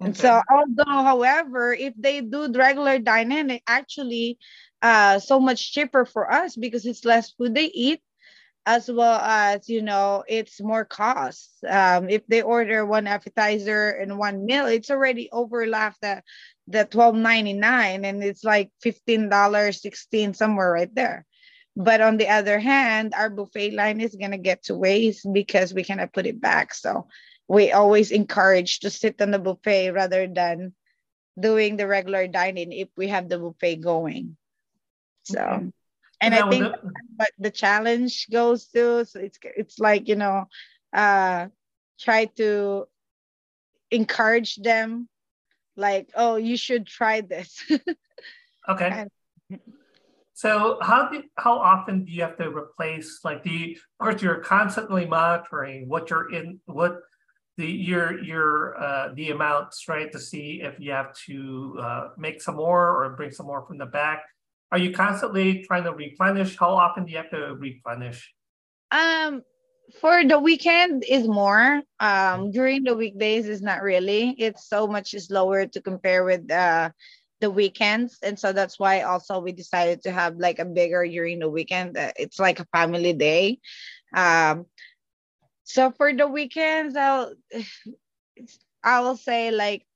Okay. 0.00 0.08
And 0.08 0.16
so, 0.16 0.42
although, 0.50 1.02
however, 1.02 1.72
if 1.72 1.94
they 1.96 2.20
do 2.20 2.50
regular 2.52 2.98
dining, 2.98 3.60
actually 3.68 4.38
uh, 4.82 5.20
so 5.20 5.38
much 5.38 5.72
cheaper 5.72 6.04
for 6.04 6.30
us 6.30 6.56
because 6.56 6.84
it's 6.84 7.04
less 7.04 7.30
food 7.30 7.54
they 7.54 7.66
eat 7.66 8.02
as 8.66 8.90
well 8.90 9.20
as 9.20 9.68
you 9.68 9.82
know 9.82 10.24
it's 10.26 10.60
more 10.60 10.84
costs. 10.84 11.52
Um, 11.68 12.08
if 12.08 12.26
they 12.26 12.42
order 12.42 12.86
one 12.86 13.06
appetizer 13.06 13.90
and 13.90 14.18
one 14.18 14.46
meal 14.46 14.66
it's 14.66 14.90
already 14.90 15.28
overlapped 15.30 16.00
the 16.00 16.22
the 16.66 16.86
12.99 16.86 18.04
and 18.04 18.24
it's 18.24 18.42
like 18.42 18.70
$15 18.82 19.80
16 19.80 20.34
somewhere 20.34 20.72
right 20.72 20.94
there. 20.94 21.26
But 21.76 22.00
on 22.00 22.16
the 22.16 22.28
other 22.28 22.58
hand 22.58 23.12
our 23.14 23.28
buffet 23.28 23.72
line 23.72 24.00
is 24.00 24.16
going 24.16 24.30
to 24.30 24.38
get 24.38 24.64
to 24.64 24.74
waste 24.74 25.26
because 25.30 25.74
we 25.74 25.84
cannot 25.84 26.14
put 26.14 26.26
it 26.26 26.40
back. 26.40 26.72
So 26.72 27.08
we 27.48 27.72
always 27.72 28.10
encourage 28.10 28.80
to 28.80 28.90
sit 28.90 29.20
on 29.20 29.30
the 29.30 29.38
buffet 29.38 29.90
rather 29.90 30.26
than 30.26 30.74
doing 31.38 31.76
the 31.76 31.86
regular 31.86 32.26
dining 32.28 32.72
if 32.72 32.88
we 32.96 33.08
have 33.08 33.28
the 33.28 33.38
buffet 33.38 33.76
going. 33.76 34.36
So 35.24 35.40
okay 35.40 35.70
and 36.24 36.34
I 36.34 36.48
think 36.48 36.64
the, 36.64 36.90
what 37.16 37.30
the 37.38 37.50
challenge 37.50 38.28
goes 38.30 38.66
to. 38.68 39.04
So 39.04 39.20
it's 39.20 39.38
it's 39.42 39.78
like 39.78 40.08
you 40.08 40.16
know, 40.16 40.46
uh, 40.92 41.48
try 41.98 42.26
to 42.36 42.86
encourage 43.90 44.56
them, 44.56 45.08
like, 45.76 46.10
oh, 46.14 46.36
you 46.36 46.56
should 46.56 46.86
try 46.86 47.20
this. 47.20 47.62
okay. 48.68 49.06
And, 49.50 49.60
so 50.36 50.78
how 50.82 51.08
do, 51.08 51.22
how 51.36 51.58
often 51.58 52.04
do 52.04 52.12
you 52.12 52.22
have 52.22 52.36
to 52.38 52.50
replace 52.50 53.20
like 53.22 53.44
the 53.44 53.78
of 54.00 54.04
course 54.04 54.20
you're 54.20 54.40
constantly 54.40 55.06
monitoring 55.06 55.88
what 55.88 56.10
you're 56.10 56.30
in 56.32 56.58
what 56.66 56.98
the 57.56 57.66
your 57.66 58.20
your 58.20 58.76
uh, 58.76 59.14
the 59.14 59.30
amounts 59.30 59.88
right 59.88 60.10
to 60.10 60.18
see 60.18 60.60
if 60.60 60.74
you 60.80 60.90
have 60.90 61.14
to 61.26 61.76
uh, 61.80 62.08
make 62.18 62.42
some 62.42 62.56
more 62.56 63.04
or 63.04 63.10
bring 63.10 63.30
some 63.30 63.46
more 63.46 63.64
from 63.64 63.78
the 63.78 63.86
back 63.86 64.24
are 64.72 64.78
you 64.78 64.92
constantly 64.92 65.62
trying 65.62 65.84
to 65.84 65.92
replenish? 65.92 66.56
How 66.58 66.70
often 66.70 67.04
do 67.04 67.12
you 67.12 67.18
have 67.18 67.30
to 67.30 67.54
replenish? 67.54 68.32
Um, 68.90 69.42
for 70.00 70.24
the 70.24 70.38
weekend 70.38 71.04
is 71.08 71.26
more. 71.28 71.82
Um, 72.00 72.50
during 72.50 72.84
the 72.84 72.96
weekdays 72.96 73.46
is 73.48 73.62
not 73.62 73.82
really. 73.82 74.34
It's 74.38 74.68
so 74.68 74.86
much 74.86 75.10
slower 75.12 75.66
to 75.66 75.80
compare 75.80 76.24
with 76.24 76.50
uh 76.50 76.90
the 77.40 77.50
weekends, 77.50 78.18
and 78.22 78.38
so 78.38 78.52
that's 78.52 78.78
why 78.78 79.02
also 79.02 79.38
we 79.40 79.52
decided 79.52 80.02
to 80.02 80.12
have 80.12 80.36
like 80.36 80.58
a 80.58 80.64
bigger 80.64 81.06
during 81.06 81.40
the 81.40 81.48
weekend. 81.48 81.96
Uh, 81.96 82.12
it's 82.16 82.38
like 82.38 82.60
a 82.60 82.66
family 82.72 83.12
day. 83.12 83.58
Um, 84.14 84.66
so 85.64 85.90
for 85.90 86.12
the 86.12 86.26
weekends, 86.26 86.96
I'll 86.96 87.34
I 88.84 89.00
will 89.00 89.16
say 89.16 89.50
like 89.50 89.86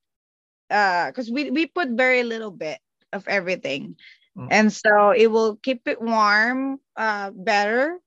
uh 0.69 1.07
because 1.07 1.31
we 1.31 1.49
we 1.49 1.65
put 1.65 1.89
very 1.89 2.23
little 2.23 2.51
bit 2.51 2.79
of 3.11 3.27
everything 3.27 3.95
Mm. 4.37 4.47
And 4.51 4.73
so 4.73 5.11
it 5.11 5.27
will 5.27 5.55
keep 5.57 5.87
it 5.87 6.01
warm 6.01 6.79
uh, 6.95 7.31
better 7.33 7.97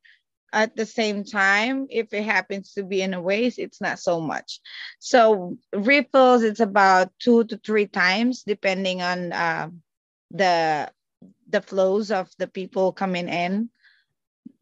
at 0.52 0.76
the 0.76 0.86
same 0.86 1.24
time. 1.24 1.86
If 1.90 2.12
it 2.12 2.24
happens 2.24 2.74
to 2.74 2.82
be 2.84 3.02
in 3.02 3.14
a 3.14 3.20
waste 3.20 3.58
it's 3.58 3.80
not 3.80 3.98
so 3.98 4.20
much. 4.20 4.60
So 4.98 5.56
refills 5.72 6.42
it's 6.42 6.60
about 6.60 7.12
two 7.18 7.44
to 7.44 7.56
three 7.58 7.86
times 7.86 8.42
depending 8.44 9.02
on 9.02 9.32
uh, 9.32 9.70
the 10.30 10.90
the 11.48 11.62
flows 11.62 12.10
of 12.10 12.30
the 12.38 12.46
people 12.48 12.92
coming 12.92 13.28
in. 13.28 13.70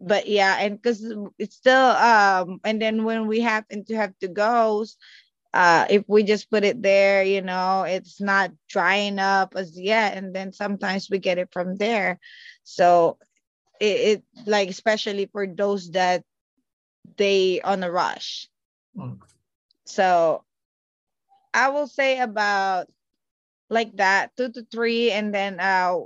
But 0.01 0.29
yeah 0.29 0.57
and 0.61 0.81
because 0.81 1.05
it's 1.39 1.57
still 1.57 1.91
um 1.93 2.61
and 2.65 2.81
then 2.81 3.05
when 3.05 3.27
we 3.27 3.41
happen 3.41 3.85
to 3.87 3.97
have 3.97 4.17
to 4.21 4.29
go 4.29 4.85
uh, 5.53 5.87
if 5.91 6.05
we 6.07 6.23
just 6.23 6.51
put 6.51 6.65
it 6.65 6.81
there, 6.83 7.25
you 7.25 7.43
know, 7.43 7.83
it's 7.83 8.21
not 8.21 8.53
drying 8.69 9.19
up 9.19 9.55
as 9.57 9.79
yet. 9.79 10.17
And 10.17 10.35
then 10.35 10.53
sometimes 10.53 11.11
we 11.11 11.19
get 11.19 11.39
it 11.39 11.49
from 11.53 11.77
there. 11.77 12.21
So 12.63 13.19
it, 13.81 13.85
it 13.85 14.25
like, 14.47 14.69
especially 14.69 15.27
for 15.27 15.47
those 15.47 15.91
that 15.91 16.23
they 17.17 17.61
on 17.61 17.83
a 17.83 17.91
rush. 17.91 18.49
Mm. 18.97 19.19
So 19.87 20.45
I 21.53 21.71
will 21.71 21.89
say 21.89 22.21
about 22.21 22.87
like 23.69 23.97
that, 23.97 24.37
two 24.37 24.51
to 24.53 24.65
three. 24.71 25.11
And 25.11 25.35
then 25.35 25.59
uh, 25.59 25.97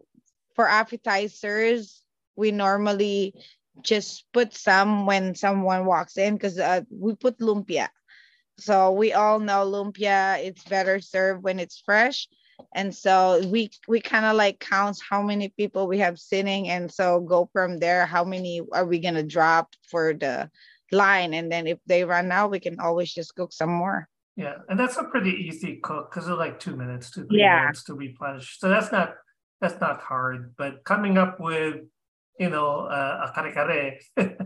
for 0.55 0.67
appetizers, 0.67 2.03
we 2.35 2.51
normally 2.51 3.35
just 3.83 4.25
put 4.33 4.55
some 4.55 5.05
when 5.05 5.35
someone 5.35 5.85
walks 5.85 6.17
in 6.17 6.35
because 6.35 6.59
uh, 6.59 6.83
we 6.91 7.15
put 7.15 7.39
lumpia 7.39 7.89
so 8.59 8.93
we 8.93 9.13
all 9.13 9.39
know 9.39 9.65
lumpia 9.65 10.39
it's 10.45 10.65
better 10.65 11.01
served 11.01 11.43
when 11.43 11.59
it's 11.59 11.83
fresh. 11.85 12.29
And 12.73 12.95
so 12.95 13.43
we 13.49 13.71
we 13.89 14.01
kind 14.01 14.25
of 14.25 14.37
like 14.37 14.61
counts 14.61 15.03
how 15.03 15.23
many 15.23 15.49
people 15.49 15.89
we 15.89 15.99
have 15.99 16.19
sitting 16.19 16.69
and 16.69 16.91
so 16.91 17.21
go 17.21 17.49
from 17.53 17.79
there 17.79 18.07
how 18.07 18.25
many 18.25 18.63
are 18.73 18.87
we 18.87 19.01
going 19.01 19.15
to 19.15 19.25
drop 19.25 19.75
for 19.91 20.15
the 20.15 20.51
line 20.93 21.35
and 21.35 21.51
then 21.51 21.67
if 21.67 21.79
they 21.87 22.05
run 22.05 22.31
out 22.31 22.53
we 22.53 22.61
can 22.61 22.79
always 22.79 23.13
just 23.13 23.35
cook 23.35 23.53
some 23.53 23.71
more. 23.71 24.09
Yeah, 24.37 24.55
and 24.69 24.79
that's 24.79 24.97
a 24.97 25.05
pretty 25.05 25.31
easy 25.31 25.79
cook 25.83 26.11
because 26.11 26.29
it's 26.29 26.39
like 26.39 26.59
two 26.59 26.77
minutes 26.77 27.11
to 27.13 27.25
three 27.25 27.41
yeah. 27.41 27.61
minutes 27.61 27.85
to 27.85 27.95
replenish. 27.95 28.59
So 28.59 28.69
that's 28.69 28.91
not 28.91 29.15
that's 29.61 29.81
not 29.81 30.01
hard. 30.01 30.55
But 30.57 30.85
coming 30.85 31.19
up 31.19 31.39
with 31.39 31.77
you 32.39 32.51
know 32.51 32.87
uh, 32.87 33.31
a 33.31 33.33
kare 33.33 33.53
kare 33.53 33.99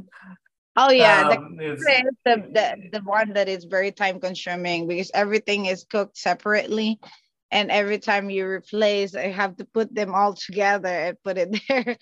Oh 0.80 0.92
yeah, 0.92 1.36
um, 1.36 1.56
the, 1.56 2.12
the, 2.24 2.44
the 2.52 2.76
the 2.92 3.00
one 3.00 3.32
that 3.32 3.48
is 3.48 3.64
very 3.64 3.90
time 3.90 4.20
consuming 4.20 4.86
because 4.86 5.10
everything 5.12 5.66
is 5.66 5.84
cooked 5.90 6.16
separately, 6.16 7.00
and 7.50 7.72
every 7.72 7.98
time 7.98 8.30
you 8.30 8.46
replace, 8.46 9.16
I 9.16 9.26
have 9.26 9.56
to 9.56 9.64
put 9.64 9.92
them 9.92 10.14
all 10.14 10.34
together 10.34 10.88
and 10.88 11.22
put 11.24 11.36
it 11.36 11.60
there. 11.68 11.96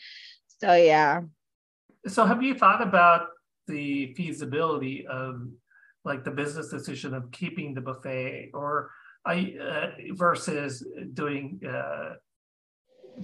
So 0.61 0.75
yeah. 0.75 1.23
So 2.07 2.27
have 2.27 2.43
you 2.43 2.55
thought 2.55 2.83
about 2.83 3.29
the 3.67 4.13
feasibility 4.13 5.07
of 5.07 5.49
like 6.05 6.25
the 6.25 6.31
business 6.31 6.69
decision 6.69 7.15
of 7.15 7.31
keeping 7.33 7.73
the 7.73 7.81
buffet 7.81 8.51
or 8.53 8.91
I 9.25 9.55
uh, 9.59 9.91
versus 10.13 10.87
doing 11.15 11.61
uh, 11.67 12.17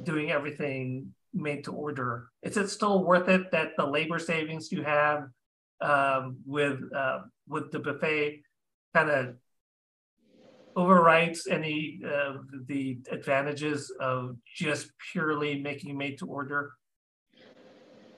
doing 0.02 0.30
everything 0.30 1.12
made 1.34 1.64
to 1.64 1.72
order? 1.72 2.28
Is 2.42 2.56
it 2.56 2.68
still 2.68 3.04
worth 3.04 3.28
it 3.28 3.50
that 3.52 3.72
the 3.76 3.84
labor 3.84 4.18
savings 4.18 4.72
you 4.72 4.82
have 4.82 5.24
um, 5.82 6.38
with 6.46 6.80
uh, 6.94 7.20
with 7.48 7.70
the 7.72 7.78
buffet 7.78 8.42
kind 8.94 9.10
of 9.10 9.36
overwrites 10.76 11.40
any 11.50 12.00
of 12.04 12.46
the 12.66 12.98
advantages 13.10 13.92
of 14.00 14.36
just 14.54 14.90
purely 15.12 15.60
making 15.60 15.96
made 15.96 16.18
to 16.18 16.26
order? 16.26 16.72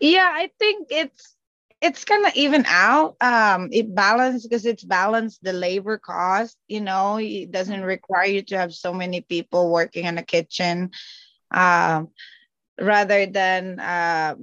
Yeah, 0.00 0.30
I 0.32 0.50
think 0.58 0.88
it's 0.90 1.34
it's 1.80 2.04
kind 2.04 2.24
of 2.24 2.34
even 2.34 2.64
out. 2.66 3.16
Um, 3.20 3.68
it 3.72 3.94
balanced 3.94 4.48
because 4.48 4.64
it's 4.64 4.84
balanced 4.84 5.42
the 5.42 5.52
labor 5.52 5.98
cost. 5.98 6.56
You 6.68 6.80
know, 6.80 7.18
it 7.18 7.50
doesn't 7.50 7.82
require 7.82 8.26
you 8.26 8.42
to 8.42 8.58
have 8.58 8.72
so 8.72 8.92
many 8.92 9.20
people 9.20 9.70
working 9.70 10.04
in 10.04 10.14
the 10.14 10.22
kitchen, 10.22 10.90
um, 11.50 12.08
rather 12.80 13.26
than 13.26 13.80
uh, 13.80 14.34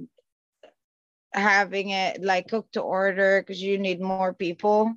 having 1.34 1.90
it 1.90 2.22
like 2.22 2.48
cook 2.48 2.70
to 2.72 2.80
order 2.80 3.40
because 3.40 3.62
you 3.62 3.78
need 3.78 4.00
more 4.00 4.32
people. 4.34 4.94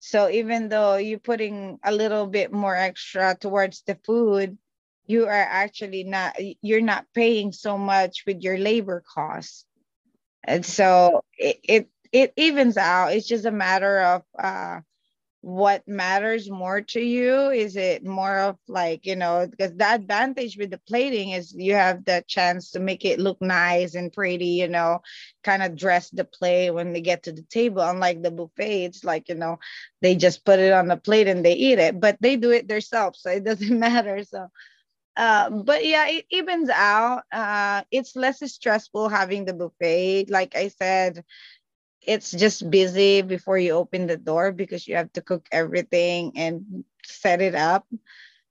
So 0.00 0.28
even 0.28 0.68
though 0.68 0.96
you're 0.96 1.18
putting 1.18 1.78
a 1.84 1.92
little 1.92 2.26
bit 2.26 2.52
more 2.52 2.76
extra 2.76 3.36
towards 3.38 3.82
the 3.82 3.98
food, 4.04 4.58
you 5.06 5.26
are 5.26 5.30
actually 5.30 6.04
not 6.04 6.36
you're 6.62 6.80
not 6.80 7.06
paying 7.14 7.52
so 7.52 7.78
much 7.78 8.24
with 8.26 8.42
your 8.42 8.58
labor 8.58 9.02
costs. 9.14 9.66
And 10.44 10.64
so 10.64 11.22
it 11.38 11.58
it, 11.64 11.88
it 12.12 12.32
evens 12.36 12.76
out. 12.76 13.12
It's 13.12 13.26
just 13.26 13.44
a 13.44 13.50
matter 13.50 14.00
of 14.00 14.22
uh 14.38 14.80
what 15.44 15.86
matters 15.86 16.48
more 16.50 16.80
to 16.80 17.00
you 17.00 17.50
is 17.50 17.76
it 17.76 18.02
more 18.02 18.38
of 18.38 18.56
like 18.66 19.04
you 19.04 19.14
know 19.14 19.46
because 19.46 19.76
the 19.76 19.84
advantage 19.86 20.56
with 20.56 20.70
the 20.70 20.80
plating 20.88 21.32
is 21.32 21.54
you 21.54 21.74
have 21.74 22.02
the 22.06 22.24
chance 22.26 22.70
to 22.70 22.80
make 22.80 23.04
it 23.04 23.20
look 23.20 23.40
nice 23.42 23.94
and 23.94 24.10
pretty 24.10 24.46
you 24.46 24.68
know 24.68 25.02
kind 25.42 25.62
of 25.62 25.76
dress 25.76 26.08
the 26.08 26.24
plate 26.24 26.70
when 26.70 26.94
they 26.94 27.02
get 27.02 27.24
to 27.24 27.32
the 27.32 27.42
table 27.42 27.82
unlike 27.82 28.22
the 28.22 28.30
buffet 28.30 28.86
it's 28.86 29.04
like 29.04 29.28
you 29.28 29.34
know 29.34 29.58
they 30.00 30.16
just 30.16 30.46
put 30.46 30.58
it 30.58 30.72
on 30.72 30.88
the 30.88 30.96
plate 30.96 31.28
and 31.28 31.44
they 31.44 31.52
eat 31.52 31.78
it 31.78 32.00
but 32.00 32.16
they 32.20 32.36
do 32.36 32.50
it 32.50 32.66
themselves 32.66 33.20
so 33.20 33.28
it 33.28 33.44
doesn't 33.44 33.78
matter 33.86 34.24
so 34.24 34.48
uh, 35.16 35.48
but 35.50 35.86
yeah, 35.86 36.08
it 36.08 36.26
evens 36.30 36.68
out. 36.70 37.22
Uh, 37.30 37.82
it's 37.90 38.16
less 38.16 38.40
stressful 38.52 39.08
having 39.08 39.44
the 39.44 39.54
buffet. 39.54 40.26
Like 40.28 40.56
I 40.56 40.68
said, 40.68 41.24
it's 42.06 42.30
just 42.30 42.70
busy 42.70 43.22
before 43.22 43.58
you 43.58 43.72
open 43.72 44.06
the 44.06 44.16
door 44.16 44.52
because 44.52 44.86
you 44.86 44.96
have 44.96 45.12
to 45.14 45.22
cook 45.22 45.46
everything 45.50 46.32
and 46.36 46.84
set 47.04 47.40
it 47.40 47.54
up. 47.54 47.86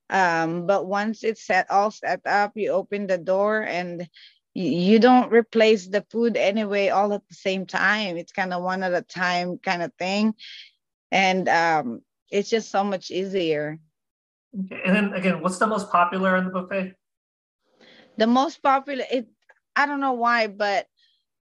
Um, 0.09 0.67
but 0.67 0.85
once 0.85 1.23
it's 1.23 1.45
set 1.45 1.69
all 1.71 1.91
set 1.91 2.21
up, 2.25 2.53
you 2.55 2.71
open 2.71 3.07
the 3.07 3.17
door 3.17 3.61
and 3.61 4.07
you 4.53 4.99
don't 4.99 5.31
replace 5.31 5.87
the 5.87 6.05
food 6.11 6.37
anyway 6.37 6.89
all 6.89 7.13
at 7.13 7.27
the 7.27 7.35
same 7.35 7.65
time. 7.65 8.17
It's 8.17 8.31
kind 8.31 8.53
of 8.53 8.61
one 8.61 8.83
at 8.83 8.93
a 8.93 9.01
time 9.01 9.57
kind 9.57 9.81
of 9.81 9.91
thing. 9.97 10.35
And 11.11 11.49
um, 11.49 12.01
it's 12.29 12.49
just 12.49 12.69
so 12.69 12.83
much 12.83 13.09
easier. 13.09 13.79
Okay. 14.65 14.81
And 14.85 14.95
then 14.95 15.13
again, 15.13 15.41
what's 15.41 15.57
the 15.57 15.67
most 15.67 15.91
popular 15.91 16.37
in 16.37 16.45
the 16.45 16.51
buffet? 16.51 16.93
The 18.17 18.27
most 18.27 18.61
popular, 18.61 19.05
it 19.11 19.27
I 19.75 19.87
don't 19.87 19.99
know 19.99 20.13
why, 20.13 20.47
but 20.47 20.85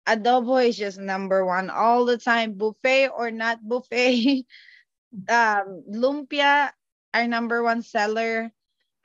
adobo 0.08 0.64
is 0.64 0.78
just 0.78 1.00
number 1.00 1.46
one 1.46 1.70
all 1.70 2.06
the 2.06 2.18
time. 2.18 2.54
Buffet 2.54 3.10
or 3.10 3.32
not 3.32 3.60
buffet 3.62 4.46
um 5.30 5.84
lumpia 5.92 6.72
our 7.14 7.28
number 7.28 7.64
one 7.64 7.82
seller. 7.82 8.52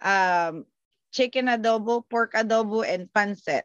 Um 0.00 0.66
chicken 1.12 1.46
adobo 1.46 2.02
pork 2.08 2.32
adobo 2.34 2.86
and 2.86 3.08
pancit. 3.12 3.62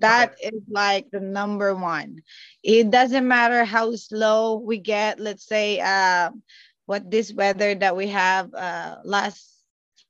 That 0.00 0.34
okay. 0.34 0.48
is 0.56 0.62
like 0.68 1.10
the 1.10 1.20
number 1.20 1.74
one. 1.74 2.20
It 2.62 2.90
doesn't 2.90 3.26
matter 3.26 3.64
how 3.64 3.94
slow 3.96 4.58
we 4.58 4.78
get. 4.78 5.18
Let's 5.18 5.46
say 5.46 5.80
uh, 5.80 6.30
what 6.86 7.10
this 7.10 7.32
weather 7.32 7.74
that 7.76 7.96
we 7.96 8.08
have 8.08 8.52
uh, 8.54 8.96
last 9.04 9.58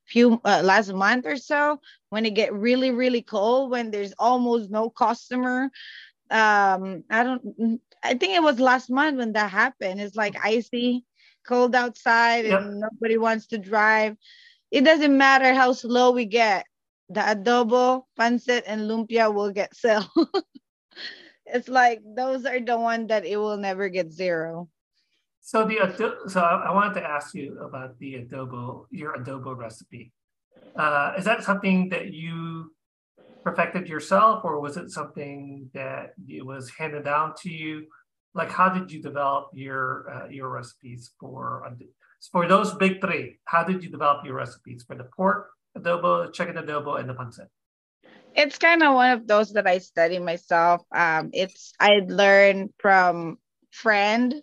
few 0.06 0.40
uh, 0.44 0.62
last 0.64 0.92
month 0.92 1.26
or 1.26 1.36
so 1.36 1.80
when 2.08 2.24
it 2.24 2.34
get 2.34 2.52
really 2.52 2.90
really 2.90 3.20
cold 3.20 3.70
when 3.70 3.90
there's 3.90 4.14
almost 4.18 4.70
no 4.70 4.88
customer 4.88 5.70
um 6.30 7.04
i 7.10 7.24
don't 7.24 7.80
i 8.02 8.14
think 8.14 8.34
it 8.34 8.42
was 8.42 8.60
last 8.60 8.90
month 8.90 9.18
when 9.18 9.32
that 9.32 9.50
happened. 9.50 10.00
It's 10.00 10.16
like 10.16 10.36
icy 10.42 11.04
cold 11.46 11.74
outside 11.74 12.44
yep. 12.44 12.60
and 12.60 12.80
nobody 12.80 13.16
wants 13.16 13.46
to 13.48 13.58
drive. 13.58 14.16
It 14.70 14.84
doesn't 14.84 15.16
matter 15.16 15.54
how 15.54 15.72
slow 15.72 16.12
we 16.12 16.26
get. 16.26 16.66
The 17.08 17.20
adobo 17.20 18.04
pancit 18.20 18.64
and 18.66 18.82
lumpia 18.82 19.32
will 19.32 19.50
get 19.50 19.74
sell 19.84 20.08
it's 21.52 21.68
like 21.68 22.00
those 22.04 22.44
are 22.44 22.60
the 22.60 22.78
one 22.78 23.06
that 23.08 23.24
it 23.24 23.36
will 23.36 23.56
never 23.56 23.88
get 23.88 24.12
zero. 24.12 24.68
So 25.40 25.64
the 25.64 25.80
so 26.28 26.40
I 26.40 26.70
wanted 26.70 27.00
to 27.00 27.06
ask 27.06 27.34
you 27.34 27.58
about 27.60 27.98
the 27.98 28.24
adobo 28.24 28.86
your 28.90 29.16
adobo 29.16 29.56
recipe. 29.56 30.12
Uh, 30.76 31.14
is 31.16 31.24
that 31.24 31.42
something 31.42 31.88
that 31.88 32.12
you 32.12 32.72
perfected 33.48 33.88
yourself, 33.88 34.44
or 34.44 34.60
was 34.60 34.76
it 34.76 34.90
something 34.90 35.70
that 35.72 36.12
it 36.28 36.44
was 36.44 36.70
handed 36.78 37.04
down 37.04 37.32
to 37.42 37.48
you? 37.48 37.86
Like, 38.34 38.50
how 38.50 38.68
did 38.68 38.92
you 38.92 39.00
develop 39.02 39.48
your 39.54 39.84
uh, 40.12 40.28
your 40.28 40.48
recipes 40.50 41.10
for 41.18 41.64
for 42.30 42.46
those 42.46 42.74
big 42.74 43.00
three? 43.00 43.38
How 43.46 43.64
did 43.64 43.82
you 43.82 43.90
develop 43.90 44.24
your 44.24 44.34
recipes 44.34 44.84
for 44.86 44.96
the 44.96 45.08
pork 45.16 45.48
adobo, 45.76 46.32
chicken 46.32 46.56
adobo, 46.56 47.00
and 47.00 47.08
the 47.08 47.14
pancit? 47.14 47.48
It's 48.34 48.58
kind 48.58 48.82
of 48.82 48.94
one 48.94 49.12
of 49.12 49.26
those 49.26 49.52
that 49.54 49.66
I 49.66 49.78
study 49.78 50.18
myself. 50.18 50.82
Um, 50.92 51.30
it's 51.32 51.72
I 51.80 52.02
learned 52.06 52.74
from 52.78 53.38
friend 53.70 54.42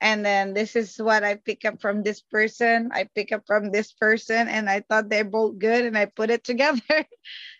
and 0.00 0.24
then 0.24 0.54
this 0.54 0.76
is 0.76 0.96
what 0.98 1.24
i 1.24 1.34
pick 1.36 1.64
up 1.64 1.80
from 1.80 2.02
this 2.02 2.20
person. 2.20 2.90
I 2.92 3.08
pick 3.14 3.32
up 3.32 3.44
from 3.46 3.70
this 3.70 3.92
person 3.92 4.48
and 4.48 4.68
i 4.70 4.80
thought 4.80 5.08
they're 5.08 5.24
both 5.24 5.58
good 5.58 5.84
and 5.84 5.96
i 5.98 6.06
put 6.06 6.30
it 6.30 6.44
together. 6.50 7.06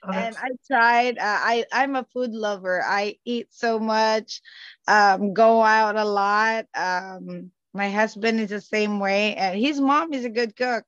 Oh, 0.03 0.13
and 0.13 0.37
i 0.37 0.49
tried 0.67 1.19
uh, 1.19 1.41
i 1.53 1.65
i'm 1.73 1.97
a 1.97 2.05
food 2.05 2.33
lover. 2.33 2.83
I 2.85 3.17
eat 3.25 3.49
so 3.51 3.79
much 3.79 4.41
um, 4.89 5.35
go 5.35 5.63
out 5.63 5.97
a 5.97 6.05
lot. 6.05 6.67
Um, 6.75 7.51
my 7.75 7.91
husband 7.91 8.41
is 8.41 8.51
the 8.51 8.61
same 8.61 9.01
way 9.01 9.35
and 9.37 9.59
his 9.59 9.81
mom 9.81 10.13
is 10.13 10.25
a 10.25 10.31
good 10.31 10.57
cook. 10.57 10.85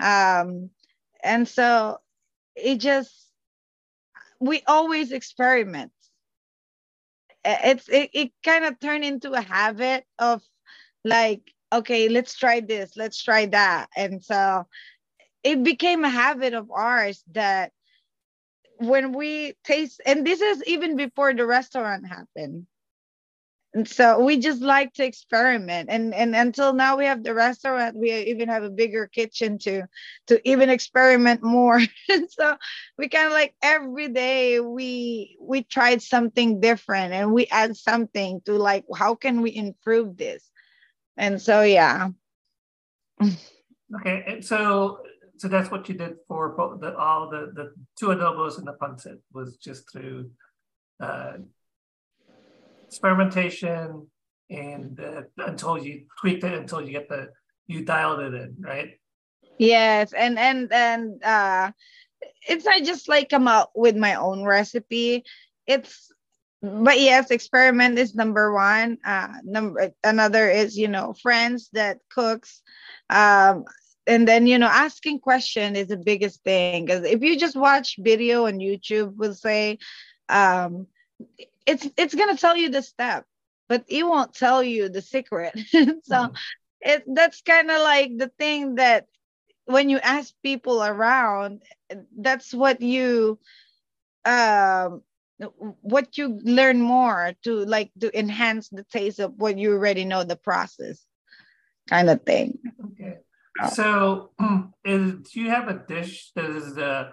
Um, 0.00 0.70
and 1.22 1.46
so 1.48 1.98
it 2.56 2.76
just 2.78 3.30
we 4.40 4.62
always 4.66 5.12
experiment. 5.12 5.92
It's 7.44 7.88
it, 7.88 8.10
it 8.12 8.32
kind 8.44 8.64
of 8.64 8.78
turned 8.80 9.04
into 9.04 9.32
a 9.32 9.40
habit 9.40 10.04
of 10.18 10.42
like 11.04 11.52
okay 11.72 12.08
let's 12.08 12.36
try 12.36 12.60
this 12.60 12.96
let's 12.96 13.22
try 13.22 13.46
that. 13.46 13.88
And 13.96 14.22
so 14.22 14.66
it 15.42 15.62
became 15.62 16.04
a 16.04 16.10
habit 16.10 16.54
of 16.54 16.70
ours 16.70 17.24
that 17.32 17.72
when 18.78 19.12
we 19.12 19.54
taste 19.64 20.00
and 20.06 20.26
this 20.26 20.40
is 20.40 20.62
even 20.64 20.96
before 20.96 21.32
the 21.34 21.46
restaurant 21.46 22.06
happened. 22.08 22.66
And 23.72 23.86
so 23.88 24.24
we 24.24 24.38
just 24.38 24.62
like 24.62 24.94
to 24.94 25.04
experiment. 25.04 25.90
And 25.90 26.12
and 26.12 26.34
until 26.34 26.72
now 26.72 26.96
we 26.96 27.04
have 27.06 27.22
the 27.22 27.34
restaurant 27.34 27.96
we 27.96 28.12
even 28.12 28.48
have 28.48 28.64
a 28.64 28.70
bigger 28.70 29.06
kitchen 29.06 29.58
to 29.60 29.84
to 30.26 30.40
even 30.48 30.70
experiment 30.70 31.42
more. 31.42 31.80
And 32.08 32.28
so 32.30 32.56
we 32.98 33.08
kind 33.08 33.26
of 33.26 33.32
like 33.32 33.54
every 33.62 34.08
day 34.08 34.58
we 34.60 35.36
we 35.40 35.62
tried 35.62 36.02
something 36.02 36.60
different 36.60 37.12
and 37.12 37.32
we 37.32 37.46
add 37.46 37.76
something 37.76 38.40
to 38.46 38.54
like 38.54 38.84
how 38.96 39.14
can 39.14 39.40
we 39.40 39.54
improve 39.54 40.16
this 40.16 40.50
and 41.20 41.40
so 41.40 41.62
yeah. 41.62 42.08
Okay 43.22 44.24
and 44.26 44.44
so 44.44 45.00
so 45.36 45.48
that's 45.48 45.70
what 45.70 45.88
you 45.88 45.94
did 45.94 46.16
for 46.26 46.50
both 46.56 46.80
the 46.80 46.96
all 46.96 47.30
the 47.30 47.52
the 47.54 47.72
two 47.98 48.06
adobos 48.06 48.58
and 48.58 48.66
the 48.66 48.76
pancit 48.80 49.18
was 49.32 49.56
just 49.56 49.90
through 49.92 50.30
uh, 51.00 51.34
experimentation 52.88 54.06
and 54.48 54.98
uh, 55.00 55.22
until 55.38 55.78
you 55.78 56.06
tweaked 56.20 56.44
it 56.44 56.54
until 56.54 56.80
you 56.80 56.90
get 56.90 57.08
the 57.08 57.28
you 57.66 57.84
dialed 57.84 58.20
it 58.20 58.34
in 58.34 58.56
right? 58.58 58.98
Yes 59.58 60.12
and 60.14 60.38
and 60.38 60.72
and 60.72 61.22
uh 61.22 61.70
it's 62.48 62.64
not 62.64 62.82
just 62.82 63.08
like 63.08 63.28
come 63.28 63.46
out 63.46 63.70
with 63.74 63.96
my 63.96 64.14
own 64.14 64.42
recipe. 64.44 65.24
It's 65.66 66.10
but 66.62 67.00
yes 67.00 67.30
experiment 67.30 67.98
is 67.98 68.14
number 68.14 68.52
one. 68.52 68.98
Uh 69.04 69.28
number 69.44 69.92
another 70.04 70.48
is 70.50 70.76
you 70.76 70.88
know 70.88 71.14
friends 71.22 71.70
that 71.72 71.98
cooks 72.10 72.62
um 73.08 73.64
and 74.06 74.26
then 74.26 74.46
you 74.46 74.58
know 74.58 74.66
asking 74.66 75.20
question 75.20 75.76
is 75.76 75.88
the 75.88 75.96
biggest 75.96 76.42
thing. 76.44 76.84
Because 76.84 77.04
if 77.04 77.22
you 77.22 77.38
just 77.38 77.56
watch 77.56 77.96
video 77.98 78.46
on 78.46 78.58
youtube 78.58 79.16
will 79.16 79.34
say 79.34 79.78
um 80.28 80.86
it's 81.66 81.88
it's 81.96 82.14
gonna 82.14 82.36
tell 82.36 82.56
you 82.56 82.70
the 82.70 82.82
step 82.82 83.24
but 83.68 83.84
it 83.88 84.04
won't 84.04 84.34
tell 84.34 84.62
you 84.62 84.88
the 84.88 85.00
secret. 85.00 85.54
So 85.72 86.16
mm-hmm. 86.16 86.34
it 86.80 87.04
that's 87.06 87.40
kind 87.42 87.70
of 87.70 87.80
like 87.80 88.18
the 88.18 88.28
thing 88.38 88.74
that 88.74 89.06
when 89.64 89.88
you 89.88 89.98
ask 89.98 90.34
people 90.42 90.82
around 90.82 91.62
that's 92.18 92.52
what 92.52 92.80
you 92.82 93.38
um 94.24 95.02
what 95.80 96.18
you 96.18 96.40
learn 96.44 96.80
more 96.80 97.32
to 97.42 97.64
like 97.64 97.90
to 98.00 98.18
enhance 98.18 98.68
the 98.68 98.84
taste 98.84 99.18
of 99.18 99.34
what 99.36 99.58
you 99.58 99.72
already 99.72 100.04
know 100.04 100.24
the 100.24 100.36
process 100.36 101.04
kind 101.88 102.10
of 102.10 102.22
thing. 102.22 102.58
Okay. 102.86 103.18
So 103.72 104.30
is, 104.84 105.14
do 105.14 105.40
you 105.40 105.50
have 105.50 105.68
a 105.68 105.82
dish 105.86 106.32
that 106.34 106.50
is 106.50 106.78
uh, 106.78 107.10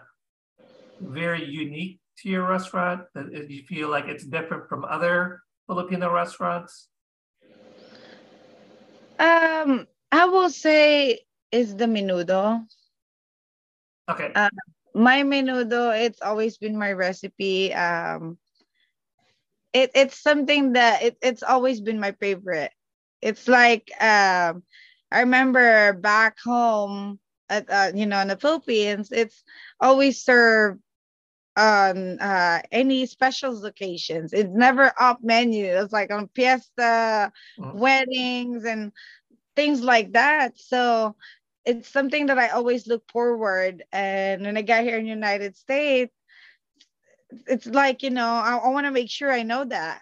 very 1.00 1.46
unique 1.46 2.00
to 2.20 2.30
your 2.30 2.48
restaurant 2.48 3.02
that 3.13 3.50
you 3.50 3.63
feel 3.63 3.90
like 3.90 4.06
it's 4.06 4.26
different 4.26 4.68
from 4.70 4.84
other 4.86 5.42
filipino 5.68 6.12
restaurants? 6.12 6.90
Um 9.20 9.88
i 10.12 10.26
will 10.26 10.50
say 10.50 11.20
is 11.52 11.76
the 11.76 11.86
menudo. 11.86 12.66
Okay. 14.10 14.32
Uh, 14.36 14.50
my 14.98 15.24
menudo 15.24 15.98
it's 15.98 16.22
always 16.22 16.58
been 16.58 16.78
my 16.78 16.92
recipe 16.92 17.74
um 17.74 18.38
it, 19.74 19.92
it's 19.96 20.22
something 20.22 20.74
that 20.74 21.04
it, 21.04 21.18
it's 21.22 21.44
always 21.44 21.82
been 21.82 22.00
my 22.00 22.12
favorite 22.14 22.72
it's 23.22 23.48
like 23.48 23.92
um 24.02 24.64
I 25.12 25.22
remember 25.22 25.94
back 25.94 26.38
home 26.44 27.20
at 27.50 27.70
uh, 27.70 27.92
you 27.96 28.06
know 28.06 28.20
in 28.20 28.28
the 28.28 28.38
Philippines, 28.38 29.10
it's 29.12 29.44
always 29.80 30.24
served 30.24 30.82
on 31.56 32.20
uh, 32.20 32.62
any 32.72 33.06
special 33.06 33.66
occasions. 33.66 34.34
It's 34.34 34.54
never 34.54 34.92
off 35.00 35.18
menu. 35.24 35.66
It's 35.66 35.94
like 35.94 36.12
on 36.12 36.30
fiesta, 36.36 37.32
mm-hmm. 37.60 37.78
weddings, 37.78 38.66
and 38.66 38.92
things 39.56 39.82
like 39.82 40.14
that. 40.14 40.60
So 40.60 41.16
it's 41.68 41.90
something 41.90 42.28
that 42.28 42.40
I 42.40 42.50
always 42.50 42.88
look 42.88 43.04
forward. 43.12 43.84
And 43.94 44.44
when 44.44 44.58
I 44.58 44.64
got 44.64 44.84
here 44.84 44.98
in 44.98 45.06
the 45.06 45.10
United 45.10 45.58
States, 45.58 46.14
it's 47.48 47.68
like 47.68 48.04
you 48.04 48.12
know 48.12 48.28
I, 48.28 48.58
I 48.58 48.70
want 48.70 48.86
to 48.86 48.92
make 48.92 49.10
sure 49.10 49.32
I 49.32 49.44
know 49.44 49.66
that. 49.66 50.02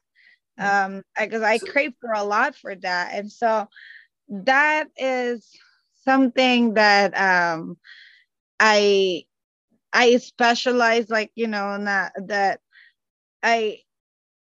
Um 0.60 1.04
because 1.20 1.42
I, 1.42 1.54
I 1.54 1.60
crave 1.60 1.94
for 2.02 2.12
a 2.14 2.24
lot 2.24 2.56
for 2.56 2.76
that, 2.76 3.14
and 3.16 3.32
so 3.32 3.68
that 4.30 4.90
is 4.98 5.50
something 6.04 6.76
that 6.76 7.18
um 7.18 7.78
I 8.60 9.24
I 9.94 10.18
specialize 10.18 11.10
like 11.10 11.32
you 11.36 11.48
know 11.48 11.78
that 11.86 12.14
that 12.28 12.62
I 13.44 13.80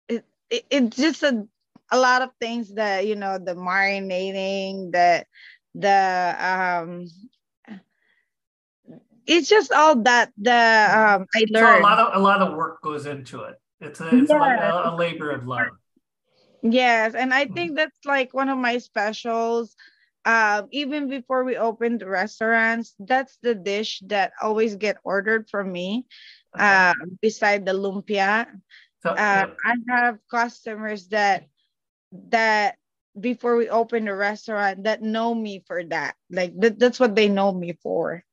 it, 0.09 0.25
it, 0.51 0.65
it's 0.71 0.97
just 0.97 1.23
a 1.23 1.47
a 1.91 1.99
lot 1.99 2.23
of 2.23 2.31
things 2.41 2.75
that 2.75 3.07
you 3.07 3.17
know 3.17 3.39
the 3.39 3.55
marinating 3.55 4.93
the 4.93 5.25
the 5.75 6.37
um 6.39 7.07
it's 9.27 9.49
just 9.49 9.73
all 9.73 9.97
that 10.03 10.33
the 10.37 10.51
um 10.51 11.27
I 11.35 11.47
learned. 11.51 11.77
So 11.77 11.81
a 11.81 11.83
lot 11.83 11.99
of 11.99 12.17
a 12.17 12.19
lot 12.19 12.43
of 12.43 12.57
work 12.57 12.83
goes 12.83 13.07
into 13.07 13.43
it. 13.43 13.57
It's 13.81 14.01
a 14.01 14.09
it's 14.15 14.31
yeah. 14.31 14.39
like 14.39 14.61
a, 14.61 14.91
a 14.91 14.97
labor 14.97 15.31
of 15.31 15.47
love. 15.47 15.69
Yes, 16.63 17.15
and 17.15 17.33
I 17.33 17.45
mm-hmm. 17.45 17.55
think 17.55 17.77
that's 17.77 18.05
like 18.05 18.35
one 18.35 18.49
of 18.49 18.59
my 18.59 18.79
specials 18.79 19.75
uh, 20.25 20.63
even 20.71 21.09
before 21.09 21.45
we 21.45 21.57
opened 21.57 22.03
restaurants, 22.03 22.95
that's 22.99 23.39
the 23.43 23.55
dish 23.55 24.03
that 24.07 24.33
always 24.43 24.77
get 24.77 24.99
ordered 25.03 25.49
from 25.49 25.73
me. 25.73 26.07
Okay. 26.55 26.65
Uh, 26.65 26.95
beside 27.23 27.65
the 27.65 27.73
lumpia, 27.73 28.47
so, 29.03 29.11
uh, 29.11 29.15
yeah. 29.17 29.47
I 29.65 29.75
have 29.89 30.19
customers 30.31 31.09
that 31.09 31.47
that 32.29 32.77
before 33.21 33.57
we 33.57 33.69
open 33.69 34.05
the 34.05 34.15
restaurant 34.15 34.85
that 34.85 35.03
know 35.03 35.35
me 35.35 35.63
for 35.67 35.85
that. 35.85 36.15
Like 36.31 36.59
that, 36.61 36.79
that's 36.79 37.01
what 37.01 37.15
they 37.15 37.29
know 37.29 37.53
me 37.53 37.79
for. 37.83 38.25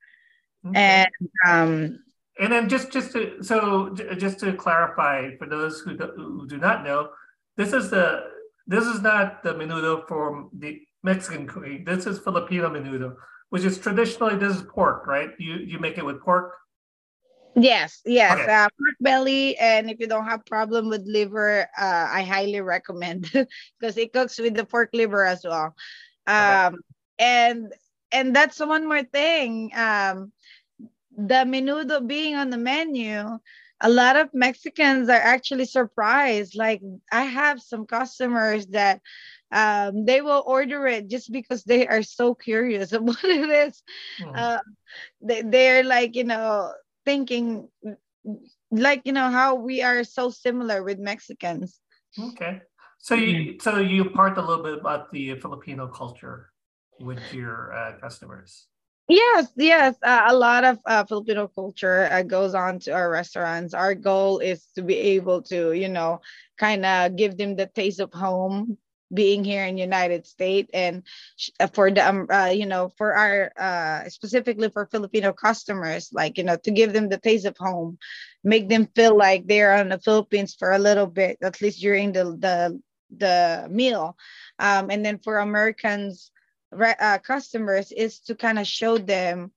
Okay. 0.65 0.79
And 0.79 1.29
um, 1.45 1.99
and 2.39 2.51
then 2.51 2.69
just 2.69 2.91
just 2.91 3.11
to 3.13 3.43
so 3.43 3.95
just 4.17 4.39
to 4.39 4.53
clarify 4.53 5.35
for 5.37 5.47
those 5.47 5.81
who 5.81 5.97
do, 5.97 6.11
who 6.15 6.47
do 6.47 6.57
not 6.57 6.83
know, 6.83 7.09
this 7.55 7.73
is 7.73 7.89
the 7.89 8.23
this 8.65 8.85
is 8.85 9.01
not 9.01 9.43
the 9.43 9.53
menudo 9.53 10.07
for 10.07 10.49
the 10.53 10.81
Mexican 11.03 11.47
cooking. 11.47 11.83
This 11.85 12.05
is 12.05 12.19
Filipino 12.19 12.69
menudo, 12.69 13.15
which 13.49 13.63
is 13.63 13.77
traditionally 13.77 14.35
this 14.35 14.57
is 14.57 14.63
pork, 14.63 15.07
right? 15.07 15.29
You 15.39 15.55
you 15.55 15.79
make 15.79 15.97
it 15.97 16.05
with 16.05 16.21
pork. 16.21 16.53
Yes, 17.59 18.01
yes, 18.05 18.45
okay. 18.45 18.47
uh, 18.47 18.67
pork 18.69 18.95
belly, 18.99 19.57
and 19.57 19.89
if 19.89 19.99
you 19.99 20.07
don't 20.07 20.25
have 20.25 20.45
problem 20.45 20.89
with 20.89 21.03
liver, 21.07 21.67
uh, 21.77 22.07
I 22.11 22.23
highly 22.23 22.61
recommend 22.75 23.29
because 23.31 23.97
it 23.97 24.13
cooks 24.13 24.39
with 24.39 24.55
the 24.55 24.65
pork 24.65 24.89
liver 24.93 25.25
as 25.25 25.43
well. 25.43 25.75
Um, 26.27 26.75
okay. 26.75 26.81
and 27.19 27.73
and 28.11 28.35
that's 28.35 28.59
one 28.59 28.85
more 28.87 29.03
thing. 29.03 29.71
Um, 29.75 30.31
the 31.17 31.45
menudo 31.45 32.05
being 32.05 32.35
on 32.35 32.49
the 32.49 32.57
menu, 32.57 33.39
a 33.81 33.89
lot 33.89 34.15
of 34.15 34.29
Mexicans 34.33 35.09
are 35.09 35.13
actually 35.13 35.65
surprised. 35.65 36.55
Like 36.55 36.81
I 37.11 37.23
have 37.23 37.61
some 37.61 37.85
customers 37.85 38.67
that 38.67 39.01
um, 39.51 40.05
they 40.05 40.21
will 40.21 40.43
order 40.45 40.87
it 40.87 41.09
just 41.09 41.31
because 41.31 41.63
they 41.63 41.87
are 41.87 42.03
so 42.03 42.33
curious 42.35 42.91
what 42.97 43.23
it 43.23 43.49
is. 43.49 43.83
Hmm. 44.19 44.37
Uh, 44.37 44.59
they, 45.21 45.41
they're 45.41 45.83
like, 45.83 46.15
you 46.15 46.23
know, 46.25 46.71
thinking 47.07 47.69
like, 48.69 49.01
you 49.05 49.13
know, 49.13 49.31
how 49.31 49.55
we 49.55 49.81
are 49.81 50.03
so 50.03 50.29
similar 50.29 50.83
with 50.83 50.99
Mexicans. 50.99 51.79
Okay. 52.19 52.59
So 52.99 53.15
you, 53.15 53.55
so 53.61 53.79
you 53.79 54.09
part 54.09 54.37
a 54.37 54.41
little 54.41 54.63
bit 54.63 54.79
about 54.79 55.09
the 55.13 55.39
Filipino 55.39 55.87
culture 55.87 56.51
with 56.99 57.23
your 57.31 57.71
uh, 57.71 57.93
customers. 58.01 58.67
Yes, 59.07 59.47
yes. 59.55 59.95
Uh, 60.03 60.23
a 60.27 60.35
lot 60.35 60.65
of 60.65 60.79
uh, 60.85 61.05
Filipino 61.05 61.47
culture 61.47 62.09
uh, 62.11 62.23
goes 62.23 62.53
on 62.53 62.79
to 62.79 62.91
our 62.91 63.09
restaurants. 63.09 63.73
Our 63.73 63.95
goal 63.95 64.39
is 64.39 64.67
to 64.75 64.81
be 64.81 64.97
able 65.15 65.41
to, 65.43 65.71
you 65.71 65.87
know, 65.87 66.19
kind 66.57 66.85
of 66.85 67.15
give 67.15 67.37
them 67.37 67.55
the 67.55 67.67
taste 67.67 68.01
of 68.01 68.11
home 68.11 68.77
being 69.13 69.43
here 69.43 69.65
in 69.65 69.77
United 69.77 70.25
States 70.25 70.69
and 70.73 71.03
uh, 71.59 71.67
for 71.67 71.89
the 71.91 72.07
um, 72.07 72.27
uh, 72.29 72.51
you 72.53 72.65
know 72.65 72.89
for 72.97 73.13
our 73.15 73.51
uh, 73.57 74.09
specifically 74.09 74.69
for 74.69 74.85
Filipino 74.87 75.33
customers 75.33 76.09
like 76.11 76.37
you 76.37 76.43
know 76.43 76.57
to 76.57 76.71
give 76.71 76.93
them 76.93 77.09
the 77.09 77.17
taste 77.17 77.45
of 77.45 77.57
home 77.57 77.97
make 78.43 78.69
them 78.69 78.87
feel 78.95 79.17
like 79.17 79.47
they're 79.47 79.75
on 79.75 79.89
the 79.89 79.99
Philippines 79.99 80.55
for 80.57 80.71
a 80.71 80.79
little 80.79 81.07
bit 81.07 81.37
at 81.41 81.61
least 81.61 81.81
during 81.81 82.11
the 82.11 82.23
the 82.23 82.81
the 83.15 83.67
meal. 83.69 84.17
Um, 84.59 84.89
and 84.89 85.05
then 85.05 85.19
for 85.19 85.39
Americans 85.39 86.31
uh, 86.73 87.17
customers 87.19 87.91
is 87.91 88.19
to 88.19 88.35
kind 88.35 88.59
of 88.59 88.67
show 88.67 88.97
them 88.97 89.51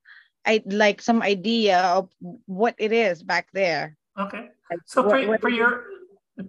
I 0.46 0.62
like 0.64 1.02
some 1.02 1.22
idea 1.22 1.80
of 1.80 2.08
what 2.46 2.74
it 2.78 2.92
is 2.92 3.22
back 3.22 3.48
there. 3.52 3.96
Okay. 4.18 4.48
So 4.86 5.02
like, 5.02 5.24
for, 5.24 5.28
what, 5.28 5.40
for 5.40 5.50
your 5.50 5.84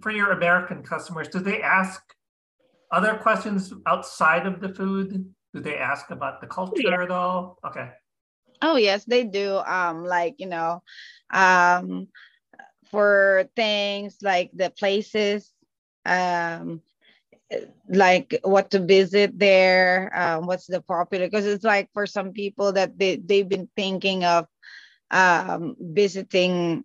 for 0.00 0.10
your 0.10 0.32
American 0.32 0.82
customers 0.82 1.28
do 1.28 1.40
they 1.40 1.60
ask 1.60 2.02
other 2.92 3.14
questions 3.14 3.72
outside 3.86 4.46
of 4.46 4.60
the 4.60 4.68
food? 4.68 5.34
Do 5.54 5.60
they 5.60 5.76
ask 5.76 6.10
about 6.10 6.40
the 6.40 6.46
culture 6.46 6.82
yeah. 6.82 7.02
at 7.02 7.10
all? 7.10 7.58
Okay. 7.66 7.90
Oh 8.62 8.76
yes, 8.76 9.04
they 9.04 9.24
do. 9.24 9.56
Um, 9.56 10.04
like 10.04 10.36
you 10.38 10.46
know, 10.46 10.82
um, 11.32 12.08
for 12.90 13.48
things 13.56 14.18
like 14.22 14.50
the 14.54 14.70
places, 14.70 15.50
um, 16.06 16.80
like 17.88 18.38
what 18.44 18.70
to 18.70 18.78
visit 18.78 19.38
there, 19.38 20.12
um, 20.14 20.46
what's 20.46 20.66
the 20.66 20.80
popular? 20.80 21.26
Because 21.26 21.46
it's 21.46 21.64
like 21.64 21.90
for 21.92 22.06
some 22.06 22.32
people 22.32 22.72
that 22.72 22.98
they 22.98 23.16
they've 23.16 23.48
been 23.48 23.68
thinking 23.76 24.24
of 24.24 24.46
um, 25.10 25.76
visiting 25.80 26.84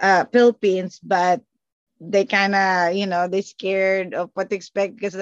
uh, 0.00 0.26
Philippines, 0.32 1.00
but 1.02 1.40
they 2.00 2.24
kind 2.24 2.54
of 2.54 2.94
you 2.94 3.06
know 3.06 3.28
they 3.28 3.42
scared 3.42 4.14
of 4.14 4.30
what 4.34 4.50
to 4.50 4.56
expect 4.56 4.96
because 4.96 5.16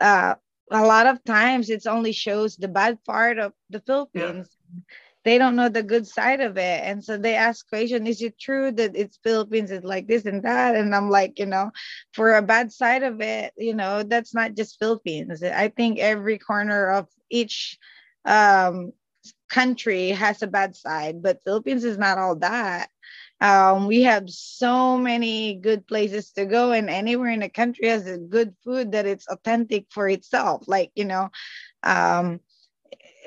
uh, 0.00 0.34
a 0.70 0.82
lot 0.84 1.06
of 1.06 1.22
times 1.24 1.70
it's 1.70 1.86
only 1.86 2.12
shows 2.12 2.56
the 2.56 2.68
bad 2.68 3.02
part 3.04 3.38
of 3.38 3.52
the 3.70 3.80
philippines. 3.80 4.56
Yeah. 4.72 4.82
they 5.24 5.38
don't 5.38 5.56
know 5.56 5.68
the 5.68 5.82
good 5.82 6.06
side 6.06 6.40
of 6.40 6.56
it 6.56 6.80
and 6.84 7.02
so 7.04 7.16
they 7.16 7.34
ask 7.34 7.68
question 7.68 8.06
is 8.06 8.22
it 8.22 8.38
true 8.38 8.70
that 8.72 8.96
it's 8.96 9.18
philippines 9.22 9.70
is 9.70 9.84
like 9.84 10.06
this 10.08 10.24
and 10.26 10.42
that? 10.44 10.74
And 10.76 10.94
i'm 10.94 11.10
like 11.10 11.38
you 11.38 11.46
know 11.46 11.70
for 12.12 12.34
a 12.34 12.42
bad 12.42 12.72
side 12.72 13.02
of 13.02 13.20
it 13.20 13.52
you 13.56 13.74
know 13.74 14.02
that's 14.02 14.34
not 14.34 14.54
just 14.54 14.78
philippines. 14.78 15.42
I 15.42 15.68
think 15.68 15.98
every 15.98 16.38
corner 16.38 16.90
of 16.90 17.08
each 17.30 17.78
um, 18.24 18.92
country 19.48 20.10
has 20.10 20.42
a 20.42 20.46
bad 20.46 20.74
side 20.76 21.22
but 21.22 21.42
philippines 21.44 21.84
is 21.84 21.98
not 21.98 22.18
all 22.18 22.36
that 22.36 22.88
um, 23.40 23.86
we 23.86 24.02
have 24.02 24.30
so 24.30 24.96
many 24.96 25.54
good 25.54 25.86
places 25.86 26.32
to 26.32 26.46
go, 26.46 26.72
and 26.72 26.88
anywhere 26.88 27.30
in 27.30 27.40
the 27.40 27.48
country 27.48 27.88
has 27.88 28.06
a 28.06 28.18
good 28.18 28.54
food 28.64 28.92
that 28.92 29.06
it's 29.06 29.26
authentic 29.28 29.86
for 29.90 30.08
itself. 30.08 30.66
Like 30.66 30.92
you 30.94 31.04
know, 31.04 31.30
um, 31.82 32.40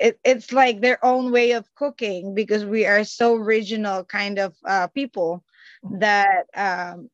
it, 0.00 0.18
it's 0.24 0.52
like 0.52 0.80
their 0.80 1.04
own 1.04 1.30
way 1.32 1.52
of 1.52 1.72
cooking 1.74 2.34
because 2.34 2.64
we 2.64 2.86
are 2.86 3.04
so 3.04 3.34
regional 3.34 4.04
kind 4.04 4.38
of 4.38 4.54
uh, 4.66 4.86
people 4.88 5.44
that 5.92 6.46
um, 6.54 7.10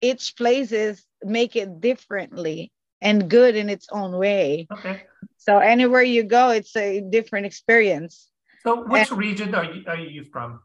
each 0.00 0.36
places 0.36 1.06
make 1.22 1.56
it 1.56 1.80
differently 1.80 2.72
and 3.00 3.30
good 3.30 3.56
in 3.56 3.68
its 3.68 3.86
own 3.90 4.16
way. 4.16 4.66
Okay. 4.72 5.04
So 5.36 5.58
anywhere 5.58 6.02
you 6.02 6.22
go, 6.24 6.50
it's 6.50 6.74
a 6.76 7.00
different 7.00 7.46
experience. 7.46 8.30
So 8.62 8.82
which 8.84 9.10
and, 9.10 9.18
region 9.18 9.54
are 9.54 9.64
you, 9.64 9.84
are 9.86 9.96
you 9.96 10.24
from? 10.24 10.60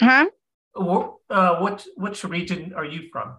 Huh? 0.00 0.26
Uh, 0.76 1.58
what 1.58 1.84
which 1.96 2.24
region 2.24 2.72
are 2.76 2.84
you 2.84 3.08
from? 3.12 3.36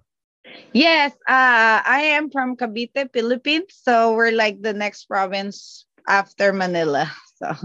Yes, 0.73 1.13
uh, 1.27 1.81
I 1.85 2.15
am 2.17 2.29
from 2.29 2.55
Cavite, 2.55 3.11
Philippines. 3.13 3.79
So 3.83 4.13
we're 4.13 4.31
like 4.31 4.61
the 4.61 4.73
next 4.73 5.05
province 5.05 5.85
after 6.07 6.53
Manila. 6.53 7.11
So 7.39 7.55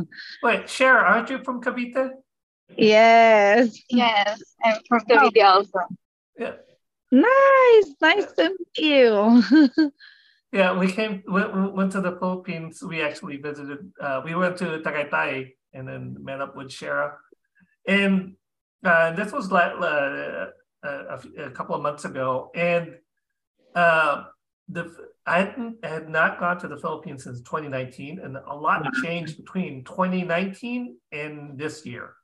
wait, 0.42 0.70
Cher, 0.70 0.98
aren't 0.98 1.30
you 1.30 1.42
from 1.42 1.61
Cavite? 1.61 2.11
Yes. 2.78 3.76
Yes, 3.90 4.40
I'm 4.62 4.78
from 4.88 5.00
Cavite 5.00 5.42
also. 5.42 5.80
Yeah. 6.38 6.62
Nice, 7.11 7.94
nice 8.00 8.33
to 8.38 8.50
meet 8.50 8.78
you. 8.78 9.42
yeah, 10.52 10.78
we 10.78 10.90
came 10.90 11.22
went, 11.26 11.74
went 11.74 11.92
to 11.92 12.00
the 12.00 12.16
Philippines. 12.18 12.83
We 12.83 13.02
actually 13.02 13.37
visited. 13.38 13.92
Uh, 14.00 14.22
we 14.24 14.35
went 14.35 14.57
to 14.59 14.78
Tagaytay 14.78 15.54
and 15.72 15.88
then 15.88 16.16
met 16.22 16.40
up 16.40 16.57
with 16.57 16.68
Shara. 16.68 17.14
And 17.87 18.37
uh, 18.85 19.12
this 19.12 19.33
was 19.33 19.51
like 19.51 19.73
uh, 19.81 20.47
a, 20.83 21.18
a, 21.38 21.51
couple 21.51 21.75
of 21.75 21.83
months 21.83 22.05
ago, 22.05 22.51
and 22.55 22.97
uh, 23.75 24.25
the 24.68 24.94
I 25.27 25.55
had 25.83 26.09
not 26.09 26.38
gone 26.38 26.59
to 26.61 26.68
the 26.68 26.77
Philippines 26.77 27.25
since 27.25 27.40
2019, 27.40 28.18
and 28.18 28.37
a 28.37 28.55
lot 28.55 28.87
changed 29.03 29.38
between 29.38 29.85
2019 29.85 30.97
and 31.12 31.59
this 31.59 31.87
year. 31.87 32.14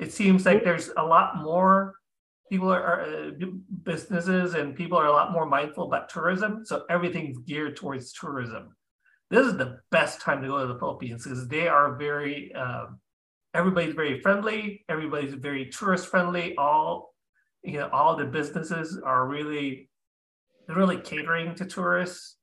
It 0.00 0.12
seems 0.12 0.46
like 0.46 0.64
there's 0.64 0.90
a 0.96 1.02
lot 1.02 1.42
more 1.42 1.96
people 2.48 2.72
are, 2.72 2.82
are 2.82 3.02
uh, 3.02 3.30
businesses 3.82 4.54
and 4.54 4.74
people 4.74 4.96
are 4.96 5.06
a 5.06 5.12
lot 5.12 5.32
more 5.32 5.44
mindful 5.44 5.84
about 5.84 6.08
tourism. 6.08 6.64
So 6.64 6.84
everything's 6.88 7.36
geared 7.38 7.76
towards 7.76 8.12
tourism. 8.12 8.74
This 9.30 9.46
is 9.46 9.58
the 9.58 9.80
best 9.90 10.22
time 10.22 10.40
to 10.40 10.48
go 10.48 10.60
to 10.60 10.72
the 10.72 10.78
Philippines 10.78 11.24
because 11.24 11.46
they 11.48 11.68
are 11.68 11.96
very. 11.96 12.54
Um, 12.54 12.98
everybody's 13.54 13.94
very 13.94 14.20
friendly. 14.20 14.84
Everybody's 14.88 15.34
very 15.34 15.66
tourist 15.66 16.08
friendly. 16.08 16.56
All 16.56 17.14
you 17.62 17.78
know, 17.78 17.88
all 17.92 18.16
the 18.16 18.24
businesses 18.24 19.00
are 19.04 19.26
really, 19.26 19.90
really 20.68 20.98
catering 20.98 21.54
to 21.56 21.66
tourists. 21.66 22.36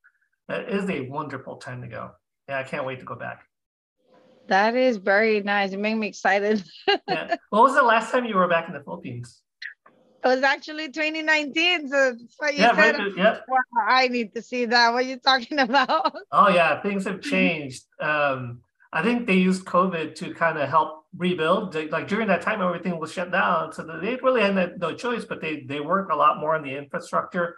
It 0.49 0.69
is 0.69 0.89
a 0.89 1.01
wonderful 1.01 1.57
time 1.57 1.81
to 1.81 1.87
go. 1.87 2.11
Yeah, 2.47 2.59
I 2.59 2.63
can't 2.63 2.85
wait 2.85 2.99
to 2.99 3.05
go 3.05 3.15
back. 3.15 3.43
That 4.47 4.75
is 4.75 4.97
very 4.97 5.41
nice. 5.41 5.71
It 5.71 5.79
made 5.79 5.95
me 5.95 6.07
excited. 6.07 6.63
yeah. 7.07 7.35
What 7.49 7.63
was 7.63 7.73
the 7.73 7.81
last 7.81 8.11
time 8.11 8.25
you 8.25 8.35
were 8.35 8.47
back 8.47 8.67
in 8.67 8.75
the 8.75 8.81
Philippines? 8.81 9.41
It 10.23 10.27
was 10.27 10.41
actually 10.43 10.91
2019. 10.91 11.89
So 11.89 12.15
what 12.37 12.53
you 12.53 12.61
yeah, 12.61 12.75
said. 12.75 12.97
Right, 12.97 13.11
yeah. 13.17 13.39
I 13.87 14.07
need 14.07 14.33
to 14.35 14.41
see 14.41 14.65
that. 14.65 14.93
What 14.93 15.03
are 15.03 15.07
you 15.07 15.17
talking 15.17 15.59
about? 15.69 16.15
Oh 16.31 16.49
yeah, 16.49 16.81
things 16.81 17.05
have 17.05 17.21
changed. 17.21 17.83
Um, 17.99 18.61
I 18.93 19.01
think 19.03 19.27
they 19.27 19.35
used 19.35 19.65
COVID 19.65 20.15
to 20.15 20.33
kind 20.33 20.57
of 20.57 20.69
help 20.69 21.05
rebuild. 21.17 21.75
Like 21.91 22.07
during 22.07 22.27
that 22.27 22.41
time, 22.41 22.61
everything 22.61 22.99
was 22.99 23.11
shut 23.11 23.31
down, 23.31 23.73
so 23.73 23.83
they 23.83 24.15
really 24.15 24.41
had 24.41 24.79
no 24.79 24.93
choice. 24.93 25.25
But 25.25 25.41
they 25.41 25.61
they 25.67 25.79
worked 25.79 26.11
a 26.11 26.15
lot 26.15 26.39
more 26.39 26.55
on 26.55 26.63
the 26.63 26.75
infrastructure 26.75 27.55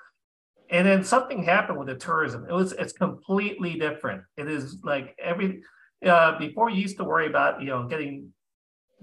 and 0.69 0.87
then 0.87 1.03
something 1.03 1.43
happened 1.43 1.77
with 1.77 1.87
the 1.87 1.95
tourism. 1.95 2.45
It 2.47 2.53
was 2.53 2.73
it's 2.73 2.93
completely 2.93 3.79
different. 3.79 4.23
It 4.35 4.47
is 4.49 4.77
like 4.83 5.15
every 5.19 5.61
uh, 6.05 6.37
before 6.37 6.69
you 6.69 6.81
used 6.81 6.97
to 6.97 7.03
worry 7.03 7.27
about 7.27 7.61
you 7.61 7.67
know 7.67 7.87
getting 7.87 8.33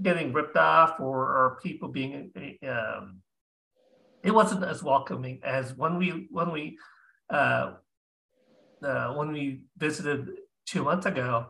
getting 0.02 0.32
ripped 0.32 0.56
off 0.56 1.00
or, 1.00 1.18
or 1.18 1.58
people 1.62 1.88
being 1.88 2.30
um, 2.68 3.20
it 4.22 4.34
wasn't 4.34 4.64
as 4.64 4.82
welcoming 4.82 5.40
as 5.42 5.74
when 5.74 5.96
we 5.96 6.26
when 6.30 6.50
we 6.50 6.78
uh, 7.30 7.74
uh, 8.82 9.14
when 9.14 9.32
we 9.32 9.62
visited 9.78 10.28
two 10.66 10.84
months 10.84 11.06
ago. 11.06 11.46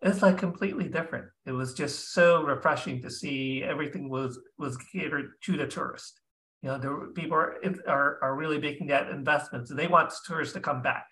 It's 0.00 0.22
like 0.22 0.38
completely 0.38 0.88
different. 0.88 1.26
It 1.44 1.52
was 1.52 1.74
just 1.74 2.12
so 2.12 2.42
refreshing 2.42 3.02
to 3.02 3.10
see 3.10 3.64
everything 3.64 4.08
was 4.08 4.38
was 4.56 4.76
catered 4.76 5.32
to 5.42 5.56
the 5.56 5.66
tourist. 5.66 6.20
You 6.62 6.70
know, 6.70 6.78
the 6.78 7.12
people 7.14 7.36
are, 7.36 7.56
are, 7.86 8.18
are 8.22 8.36
really 8.36 8.58
making 8.58 8.88
that 8.88 9.10
investment. 9.10 9.68
So 9.68 9.74
they 9.74 9.86
want 9.86 10.12
tourists 10.26 10.54
to 10.54 10.60
come 10.60 10.82
back. 10.82 11.06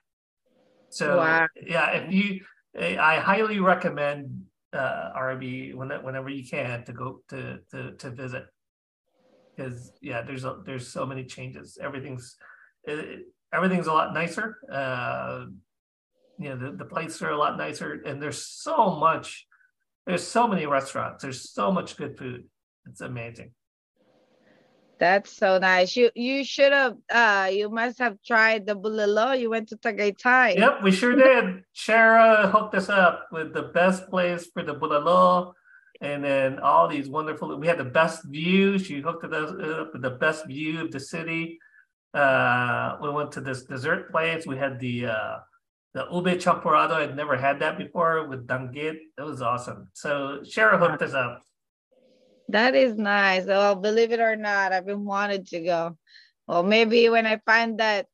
So 0.89 1.19
wow. 1.19 1.47
yeah, 1.65 1.91
if 1.93 2.13
you, 2.13 2.41
I 2.79 3.19
highly 3.19 3.61
recommend 3.61 4.47
uh, 4.73 5.13
Arbie 5.17 5.75
when, 5.75 5.91
whenever 6.03 6.29
you 6.29 6.49
can 6.49 6.85
to 6.85 6.93
go 6.93 7.21
to 7.31 7.59
to, 7.71 7.93
to 7.93 8.11
visit 8.11 8.47
because 9.57 9.93
yeah, 10.01 10.23
there's 10.23 10.45
a, 10.45 10.59
there's 10.65 10.89
so 10.89 11.07
many 11.07 11.25
changes. 11.25 11.79
Everything's 11.81 12.37
it, 12.85 13.27
everything's 13.53 13.87
a 13.87 13.93
lot 13.93 14.13
nicer. 14.13 14.59
Uh, 14.71 15.47
you 16.39 16.51
know, 16.51 16.57
the, 16.57 16.77
the 16.77 16.85
places 16.85 17.23
are 17.23 17.31
a 17.31 17.37
lot 17.37 17.57
nicer, 17.57 18.03
and 18.05 18.21
there's 18.21 18.45
so 18.47 18.97
much. 18.97 19.47
There's 20.07 20.27
so 20.27 20.47
many 20.47 20.67
restaurants. 20.67 21.23
There's 21.23 21.51
so 21.51 21.73
much 21.73 21.97
good 21.97 22.17
food. 22.17 22.45
It's 22.87 23.01
amazing. 23.01 23.53
That's 24.99 25.37
so 25.37 25.59
nice. 25.59 25.95
You 25.95 26.11
you 26.15 26.45
should 26.45 26.73
have 26.73 26.97
uh 27.11 27.51
you 27.53 27.69
must 27.69 27.99
have 27.99 28.17
tried 28.25 28.67
the 28.67 28.75
bulalo. 28.75 29.39
You 29.39 29.51
went 29.51 29.69
to 29.69 29.77
Tagaytay. 29.77 30.57
Yep, 30.57 30.83
we 30.83 30.91
sure 30.91 31.15
did. 31.15 31.65
Shara 31.75 32.51
hooked 32.51 32.75
us 32.75 32.89
up 32.89 33.29
with 33.31 33.53
the 33.53 33.63
best 33.63 34.09
place 34.09 34.47
for 34.47 34.63
the 34.63 34.75
bulalo 34.75 35.53
and 36.01 36.25
then 36.25 36.59
all 36.61 36.89
these 36.89 37.09
wonderful 37.09 37.55
we 37.59 37.67
had 37.67 37.79
the 37.79 37.85
best 37.85 38.25
view. 38.25 38.79
She 38.79 39.01
hooked 39.01 39.25
us 39.25 39.51
up 39.51 39.93
with 39.93 40.03
the 40.03 40.17
best 40.17 40.47
view 40.47 40.81
of 40.81 40.91
the 40.91 41.01
city. 41.01 41.59
Uh 42.15 42.97
we 43.03 43.11
went 43.11 43.33
to 43.33 43.43
this 43.43 43.65
dessert 43.65 44.11
place. 44.11 44.47
We 44.47 44.57
had 44.57 44.81
the 44.81 45.07
uh 45.07 45.37
the 45.97 46.05
ube 46.13 46.39
champurrado. 46.39 46.93
I'd 46.93 47.17
never 47.17 47.39
had 47.39 47.61
that 47.61 47.79
before 47.79 48.29
with 48.29 48.47
danggit. 48.47 48.99
It 49.19 49.23
was 49.23 49.41
awesome. 49.41 49.89
So 49.95 50.41
Shara 50.43 50.79
hooked 50.79 51.01
us 51.01 51.15
up. 51.15 51.43
That 52.49 52.75
is 52.75 52.97
nice. 52.97 53.47
Well, 53.47 53.75
believe 53.75 54.13
it 54.13 54.21
or 54.21 54.37
not, 54.37 54.73
I've 54.73 54.85
been 54.85 55.07
wanted 55.07 55.47
to 55.49 55.61
go. 55.61 55.97
Well, 56.47 56.63
maybe 56.63 57.09
when 57.09 57.27
I 57.27 57.39
find 57.47 57.81
that 57.81 58.07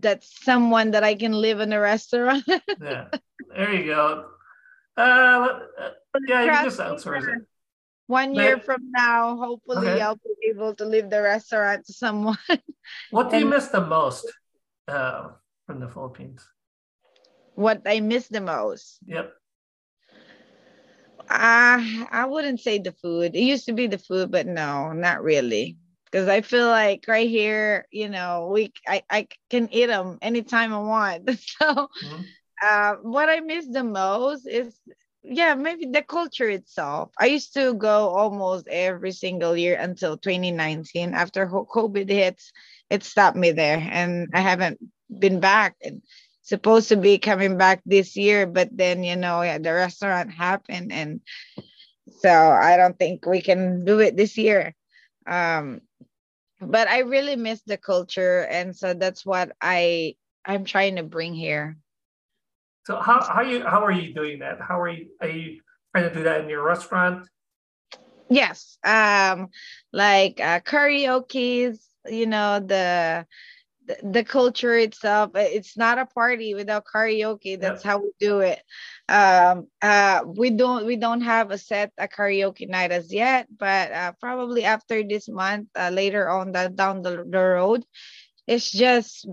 that 0.00 0.22
someone 0.22 0.90
that 0.90 1.02
I 1.02 1.14
can 1.14 1.32
live 1.32 1.60
in 1.60 1.72
a 1.72 1.80
restaurant. 1.80 2.44
yeah, 2.80 3.08
there 3.56 3.72
you 3.72 3.86
go. 3.86 4.26
Uh, 4.98 5.60
yeah, 6.28 6.44
you 6.44 6.68
just 6.68 6.78
outsource 6.78 7.26
it. 7.26 7.42
One 8.06 8.34
but, 8.34 8.42
year 8.42 8.60
from 8.60 8.92
now, 8.92 9.36
hopefully, 9.36 9.88
okay. 9.88 10.00
I'll 10.02 10.16
be 10.16 10.50
able 10.50 10.74
to 10.74 10.84
leave 10.84 11.08
the 11.08 11.22
restaurant 11.22 11.86
to 11.86 11.92
someone. 11.94 12.36
what 13.10 13.30
do 13.30 13.38
you 13.38 13.46
miss 13.46 13.68
the 13.68 13.80
most 13.80 14.30
uh, 14.86 15.30
from 15.66 15.80
the 15.80 15.88
Philippines? 15.88 16.46
What 17.56 17.82
I 17.86 18.00
miss 18.00 18.28
the 18.28 18.40
most? 18.40 19.00
Yep. 19.06 19.32
I 21.28 22.06
I 22.10 22.26
wouldn't 22.26 22.60
say 22.60 22.78
the 22.78 22.92
food. 22.92 23.34
It 23.36 23.40
used 23.40 23.66
to 23.66 23.72
be 23.72 23.86
the 23.88 23.98
food, 23.98 24.30
but 24.32 24.46
no, 24.46 24.92
not 24.92 25.22
really. 25.22 25.78
Because 26.06 26.28
I 26.28 26.42
feel 26.42 26.66
like 26.68 27.04
right 27.08 27.28
here, 27.28 27.86
you 27.90 28.08
know, 28.08 28.50
we 28.52 28.72
I, 28.88 29.02
I 29.10 29.28
can 29.50 29.68
eat 29.72 29.86
them 29.86 30.18
anytime 30.22 30.72
I 30.74 30.78
want. 30.78 31.30
So, 31.58 31.88
mm-hmm. 32.02 32.22
uh, 32.62 32.94
what 33.02 33.28
I 33.28 33.40
miss 33.40 33.66
the 33.68 33.84
most 33.84 34.46
is, 34.46 34.80
yeah, 35.22 35.54
maybe 35.54 35.86
the 35.86 36.02
culture 36.02 36.48
itself. 36.48 37.10
I 37.18 37.26
used 37.26 37.54
to 37.54 37.74
go 37.74 38.08
almost 38.10 38.68
every 38.68 39.12
single 39.12 39.56
year 39.56 39.76
until 39.78 40.16
2019. 40.16 41.14
After 41.14 41.46
COVID 41.46 42.08
hits, 42.10 42.52
it 42.90 43.02
stopped 43.04 43.36
me 43.36 43.52
there, 43.52 43.78
and 43.90 44.28
I 44.34 44.40
haven't 44.40 44.78
been 45.18 45.40
back. 45.40 45.76
And 45.82 46.02
supposed 46.46 46.88
to 46.88 46.96
be 46.96 47.18
coming 47.18 47.58
back 47.58 47.82
this 47.84 48.16
year, 48.16 48.46
but 48.46 48.70
then 48.72 49.02
you 49.02 49.16
know 49.16 49.42
yeah, 49.42 49.58
the 49.58 49.74
restaurant 49.74 50.32
happened, 50.32 50.92
and 50.92 51.20
so 52.20 52.30
I 52.30 52.76
don't 52.76 52.98
think 52.98 53.26
we 53.26 53.42
can 53.42 53.84
do 53.84 53.98
it 53.98 54.16
this 54.16 54.38
year. 54.38 54.74
Um, 55.26 55.80
but 56.60 56.88
I 56.88 57.00
really 57.00 57.36
miss 57.36 57.60
the 57.66 57.76
culture, 57.76 58.46
and 58.48 58.74
so 58.74 58.94
that's 58.94 59.26
what 59.26 59.52
I 59.60 60.14
I'm 60.44 60.64
trying 60.64 60.96
to 60.96 61.02
bring 61.02 61.34
here. 61.34 61.76
So 62.86 63.00
how 63.00 63.20
how 63.22 63.42
you 63.42 63.66
how 63.66 63.84
are 63.84 63.92
you 63.92 64.14
doing 64.14 64.38
that? 64.38 64.60
How 64.60 64.80
are 64.80 64.88
you 64.88 65.08
are 65.20 65.28
you 65.28 65.60
trying 65.92 66.08
to 66.08 66.14
do 66.14 66.22
that 66.22 66.42
in 66.42 66.48
your 66.48 66.62
restaurant? 66.62 67.26
Yes, 68.30 68.78
um, 68.84 69.48
like 69.92 70.40
uh, 70.40 70.60
karaoke's, 70.60 71.78
you 72.06 72.26
know 72.26 72.60
the 72.60 73.26
the, 74.02 74.24
culture 74.24 74.76
itself 74.76 75.30
it's 75.34 75.76
not 75.76 75.98
a 75.98 76.06
party 76.06 76.54
without 76.54 76.84
karaoke. 76.84 77.60
That's 77.60 77.82
how 77.82 77.98
we 77.98 78.10
do 78.18 78.40
it. 78.40 78.60
Um 79.08 79.68
uh 79.82 80.22
we 80.26 80.50
don't 80.50 80.86
we 80.86 80.96
don't 80.96 81.20
have 81.20 81.50
a 81.50 81.58
set 81.58 81.92
a 81.98 82.08
karaoke 82.08 82.68
night 82.68 82.92
as 82.92 83.12
yet 83.12 83.46
but 83.56 83.92
uh, 83.92 84.12
probably 84.20 84.64
after 84.64 85.02
this 85.02 85.28
month 85.28 85.68
uh, 85.78 85.90
later 85.90 86.28
on 86.28 86.52
the, 86.52 86.68
down 86.68 87.02
the, 87.02 87.24
the 87.28 87.38
road 87.38 87.84
it's 88.46 88.70
just 88.70 89.28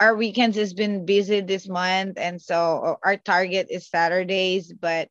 our 0.00 0.16
weekends 0.16 0.56
has 0.56 0.74
been 0.74 1.06
busy 1.06 1.40
this 1.40 1.68
month 1.68 2.18
and 2.18 2.42
so 2.42 2.98
our 3.04 3.16
target 3.16 3.68
is 3.70 3.88
saturdays 3.88 4.72
but 4.72 5.08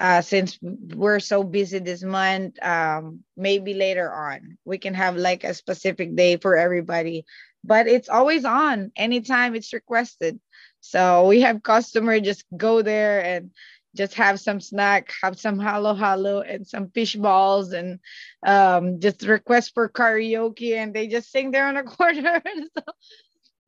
uh, 0.00 0.22
since 0.22 0.58
we're 0.62 1.20
so 1.20 1.42
busy 1.44 1.78
this 1.78 2.02
month, 2.02 2.56
um, 2.64 3.20
maybe 3.36 3.74
later 3.74 4.10
on 4.10 4.56
we 4.64 4.78
can 4.78 4.94
have 4.94 5.14
like 5.14 5.44
a 5.44 5.52
specific 5.52 6.16
day 6.16 6.38
for 6.38 6.56
everybody 6.56 7.26
but 7.64 7.86
it's 7.86 8.08
always 8.08 8.44
on 8.44 8.92
anytime 8.96 9.54
it's 9.54 9.72
requested. 9.72 10.40
So 10.80 11.26
we 11.26 11.42
have 11.42 11.62
customer 11.62 12.20
just 12.20 12.44
go 12.56 12.82
there 12.82 13.22
and 13.24 13.50
just 13.94 14.14
have 14.14 14.40
some 14.40 14.60
snack, 14.60 15.12
have 15.22 15.38
some 15.38 15.58
halo 15.58 15.94
halo 15.94 16.40
and 16.40 16.66
some 16.66 16.90
fish 16.90 17.16
balls 17.16 17.72
and 17.72 17.98
um, 18.46 19.00
just 19.00 19.22
request 19.22 19.72
for 19.74 19.88
karaoke 19.88 20.76
and 20.76 20.94
they 20.94 21.08
just 21.08 21.30
sing 21.30 21.50
there 21.50 21.66
on 21.66 21.76
a 21.76 21.82
corner. 21.96 22.42
so, 22.44 22.82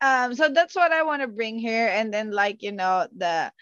um, 0.03 0.35
so 0.35 0.51
that's 0.51 0.75
what 0.77 0.93
I 0.93 1.03
want 1.05 1.23
to 1.23 1.29
bring 1.29 1.59
here. 1.59 1.89
And 1.89 2.13
then 2.13 2.33
like, 2.33 2.63
you 2.63 2.73
know, 2.73 3.09
the 3.17 3.53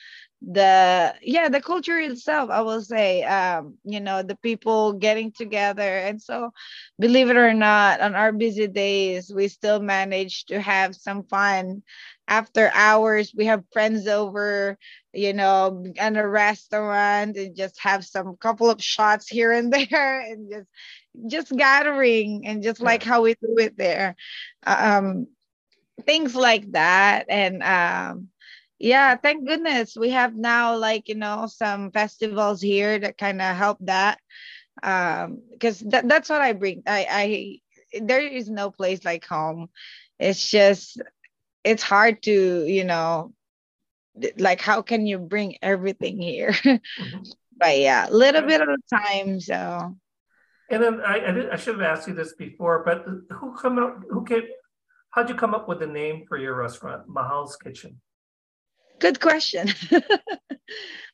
the 0.45 1.15
yeah 1.23 1.49
the 1.49 1.61
culture 1.61 1.99
itself 1.99 2.51
i 2.51 2.61
will 2.61 2.83
say 2.83 3.23
um 3.25 3.77
you 3.85 4.01
know 4.01 4.23
the 4.23 4.37
people 4.37 4.93
getting 4.93 5.33
together 5.33 5.99
and 5.99 6.21
so 6.21 6.51
believe 6.99 7.31
it 7.31 7.37
or 7.37 7.55
not 7.55 8.01
on 8.01 8.15
our 8.15 8.33
busy 8.33 8.67
days 8.67 9.33
we 9.35 9.49
still 9.49 9.81
manage 9.81 10.45
to 10.47 10.61
have 10.61 10.97
some 10.97 11.25
fun 11.25 11.83
after 12.29 12.71
hours 12.75 13.33
we 13.37 13.47
have 13.47 13.65
friends 13.73 14.07
over 14.07 14.79
you 15.13 15.33
know 15.33 15.85
in 15.97 16.17
a 16.17 16.27
restaurant 16.29 17.37
and 17.37 17.57
just 17.57 17.81
have 17.81 18.05
some 18.05 18.37
couple 18.37 18.71
of 18.71 18.83
shots 18.83 19.29
here 19.29 19.53
and 19.53 19.73
there 19.91 20.21
and 20.21 20.51
just 20.51 20.69
just 21.29 21.57
gathering 21.57 22.43
and 22.47 22.63
just 22.63 22.81
like 22.81 23.03
how 23.03 23.23
we 23.23 23.35
do 23.35 23.57
it 23.59 23.77
there 23.77 24.17
um 24.67 25.27
things 26.05 26.35
like 26.35 26.71
that. 26.73 27.27
And 27.29 27.63
um, 27.63 28.29
yeah, 28.79 29.17
thank 29.17 29.47
goodness 29.47 29.97
we 29.97 30.11
have 30.11 30.35
now 30.35 30.77
like 30.77 31.09
you 31.09 31.15
know 31.15 31.47
some 31.47 31.91
festivals 31.91 32.63
here 32.63 32.99
that 32.99 33.19
kind 33.19 33.41
of 33.41 33.57
help 33.57 33.79
that. 33.83 34.19
Um, 34.83 35.43
because 35.53 35.81
that, 35.81 36.09
that's 36.09 36.31
what 36.31 36.41
I 36.41 36.53
bring. 36.53 36.83
I 36.87 37.61
I 37.93 38.01
there 38.01 38.21
is 38.21 38.49
no 38.49 38.71
place 38.71 39.05
like 39.05 39.25
home. 39.25 39.69
It's 40.19 40.49
just 40.49 41.01
it's 41.65 41.83
hard 41.83 42.23
to 42.23 42.65
you 42.67 42.85
know 42.85 43.33
like 44.39 44.61
how 44.61 44.83
can 44.83 45.07
you 45.07 45.19
bring 45.19 45.57
everything 45.63 46.21
here 46.21 46.51
mm-hmm. 46.53 47.23
but 47.57 47.79
yeah 47.79 48.09
a 48.09 48.13
little 48.13 48.43
bit 48.43 48.61
of 48.61 48.69
time 48.93 49.41
so 49.41 49.95
and 50.71 50.83
then 50.83 51.01
I, 51.01 51.29
I, 51.29 51.33
did, 51.33 51.51
I 51.51 51.57
should 51.57 51.81
have 51.81 51.83
asked 51.83 52.09
you 52.09 52.15
this 52.15 52.35
before 52.35 52.83
but 52.85 53.05
who 53.33 53.57
come 53.57 53.79
up 53.79 54.03
who 54.11 54.25
came 54.25 54.43
how'd 55.11 55.29
you 55.29 55.35
come 55.35 55.55
up 55.55 55.69
with 55.69 55.81
the 55.81 55.87
name 55.87 56.25
for 56.29 56.39
your 56.39 56.55
restaurant 56.55 57.09
mahal's 57.09 57.57
kitchen? 57.57 58.01
Good 58.99 59.21
question. 59.21 59.69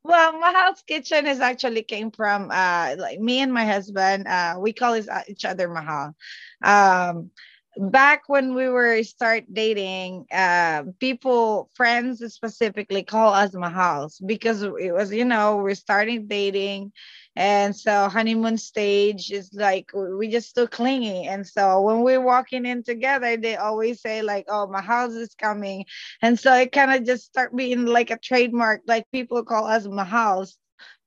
Well 0.04 0.38
mahal's 0.38 0.82
kitchen 0.86 1.26
is 1.26 1.40
actually 1.40 1.82
came 1.82 2.12
from 2.12 2.50
uh 2.52 2.94
like 2.96 3.18
me 3.18 3.40
and 3.40 3.52
my 3.52 3.64
husband 3.64 4.28
uh 4.28 4.54
we 4.58 4.72
call 4.72 4.94
each 4.96 5.44
other 5.44 5.68
mahal. 5.68 6.14
Um 6.62 7.30
back 7.76 8.28
when 8.28 8.54
we 8.54 8.68
were 8.68 9.02
start 9.02 9.44
dating, 9.52 10.26
uh, 10.32 10.84
people, 10.98 11.70
friends 11.74 12.22
specifically, 12.32 13.02
call 13.02 13.32
us 13.34 13.52
Mahals 13.52 14.20
because 14.24 14.62
it 14.62 14.92
was, 14.92 15.12
you 15.12 15.24
know, 15.24 15.56
we're 15.56 15.74
starting 15.74 16.26
dating, 16.26 16.92
and 17.36 17.76
so 17.76 18.08
honeymoon 18.08 18.58
stage 18.58 19.30
is 19.30 19.50
like 19.54 19.90
we 19.94 20.28
just 20.28 20.54
too 20.56 20.66
clingy. 20.68 21.26
And 21.26 21.46
so 21.46 21.82
when 21.82 22.02
we're 22.02 22.20
walking 22.22 22.66
in 22.66 22.82
together, 22.82 23.36
they 23.36 23.56
always 23.56 24.00
say 24.02 24.22
like, 24.22 24.46
"Oh, 24.48 24.68
Mahals 24.72 25.16
is 25.16 25.34
coming," 25.34 25.86
and 26.22 26.38
so 26.38 26.54
it 26.54 26.72
kind 26.72 26.92
of 26.92 27.04
just 27.06 27.26
start 27.26 27.54
being 27.56 27.86
like 27.86 28.10
a 28.10 28.18
trademark. 28.18 28.82
Like 28.86 29.06
people 29.12 29.44
call 29.44 29.66
us 29.66 29.86
Mahals 29.86 30.56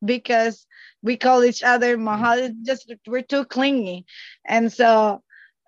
because 0.04 0.66
we 1.02 1.18
call 1.18 1.44
each 1.44 1.64
other 1.64 1.98
Mahal. 1.98 2.40
It's 2.40 2.56
just 2.66 2.94
we're 3.08 3.22
too 3.24 3.46
clingy, 3.46 4.06
and 4.46 4.72
so 4.72 5.24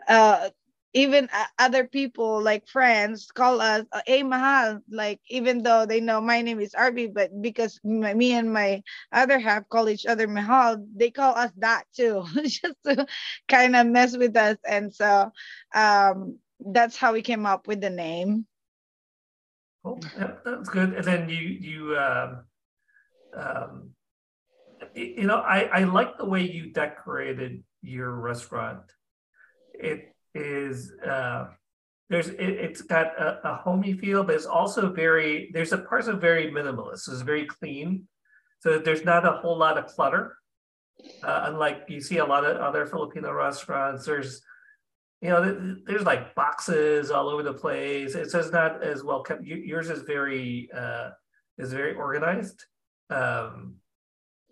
uh 0.08 0.50
even 0.94 1.30
other 1.58 1.86
people 1.86 2.42
like 2.42 2.68
friends 2.68 3.32
call 3.34 3.62
us 3.62 3.86
uh, 3.94 4.02
hey 4.06 4.24
mahal 4.24 4.80
like 4.90 5.20
even 5.30 5.64
though 5.64 5.86
they 5.86 6.02
know 6.02 6.20
my 6.20 6.42
name 6.42 6.60
is 6.60 6.74
Arbie 6.74 7.08
but 7.08 7.30
because 7.42 7.80
my, 7.84 8.14
me 8.14 8.34
and 8.34 8.52
my 8.52 8.84
other 9.12 9.40
half 9.40 9.68
call 9.70 9.88
each 9.88 10.06
other 10.06 10.28
mahal 10.28 10.78
they 10.96 11.10
call 11.10 11.34
us 11.36 11.52
that 11.58 11.84
too 11.96 12.26
just 12.44 12.76
to 12.84 13.06
kind 13.48 13.76
of 13.76 13.88
mess 13.88 14.16
with 14.18 14.36
us. 14.36 14.58
And 14.68 14.94
so 14.94 15.32
um 15.74 16.40
that's 16.60 16.96
how 16.96 17.14
we 17.14 17.22
came 17.22 17.46
up 17.46 17.68
with 17.68 17.82
the 17.82 17.90
name. 17.90 18.46
Cool. 19.84 20.00
That's 20.46 20.70
good. 20.70 20.94
And 20.94 21.06
then 21.06 21.30
you 21.30 21.38
you 21.38 21.98
um 21.98 22.44
um 23.36 23.90
you 24.96 25.24
know 25.24 25.38
i 25.38 25.70
i 25.74 25.84
like 25.84 26.18
the 26.18 26.26
way 26.26 26.42
you 26.42 26.72
decorated 26.72 27.64
your 27.82 28.12
restaurant. 28.12 28.84
It 29.74 30.14
is 30.34 30.92
uh, 31.06 31.48
there's 32.10 32.30
it, 32.30 32.70
has 32.70 32.82
got 32.82 33.20
a, 33.20 33.40
a, 33.48 33.56
homey 33.56 33.94
feel, 33.94 34.24
but 34.24 34.36
it's 34.36 34.46
also 34.46 34.92
very 34.92 35.50
there's 35.54 35.72
a 35.72 35.78
parts 35.78 36.08
of 36.08 36.22
very 36.22 36.52
minimalist. 36.52 37.10
It's 37.10 37.22
very 37.22 37.46
clean, 37.46 38.08
so 38.60 38.80
there's 38.80 39.06
not 39.06 39.26
a 39.26 39.38
whole 39.38 39.58
lot 39.58 39.78
of 39.78 39.88
clutter. 39.88 40.38
Uh, 41.24 41.46
unlike 41.46 41.86
you 41.88 42.02
see 42.02 42.18
a 42.18 42.26
lot 42.26 42.46
of 42.46 42.58
other 42.58 42.86
Filipino 42.86 43.32
restaurants, 43.32 44.06
there's 44.06 44.42
you 45.22 45.30
know 45.30 45.76
there's 45.86 46.04
like 46.04 46.36
boxes 46.36 47.12
all 47.12 47.30
over 47.30 47.44
the 47.44 47.54
place. 47.54 48.14
It's 48.14 48.34
just 48.34 48.52
not 48.52 48.84
as 48.84 49.04
well 49.04 49.24
kept. 49.24 49.44
Yours 49.44 49.90
is 49.90 50.02
very 50.02 50.70
uh, 50.76 51.12
is 51.58 51.72
very 51.72 51.96
organized, 51.96 52.66
um, 53.10 53.76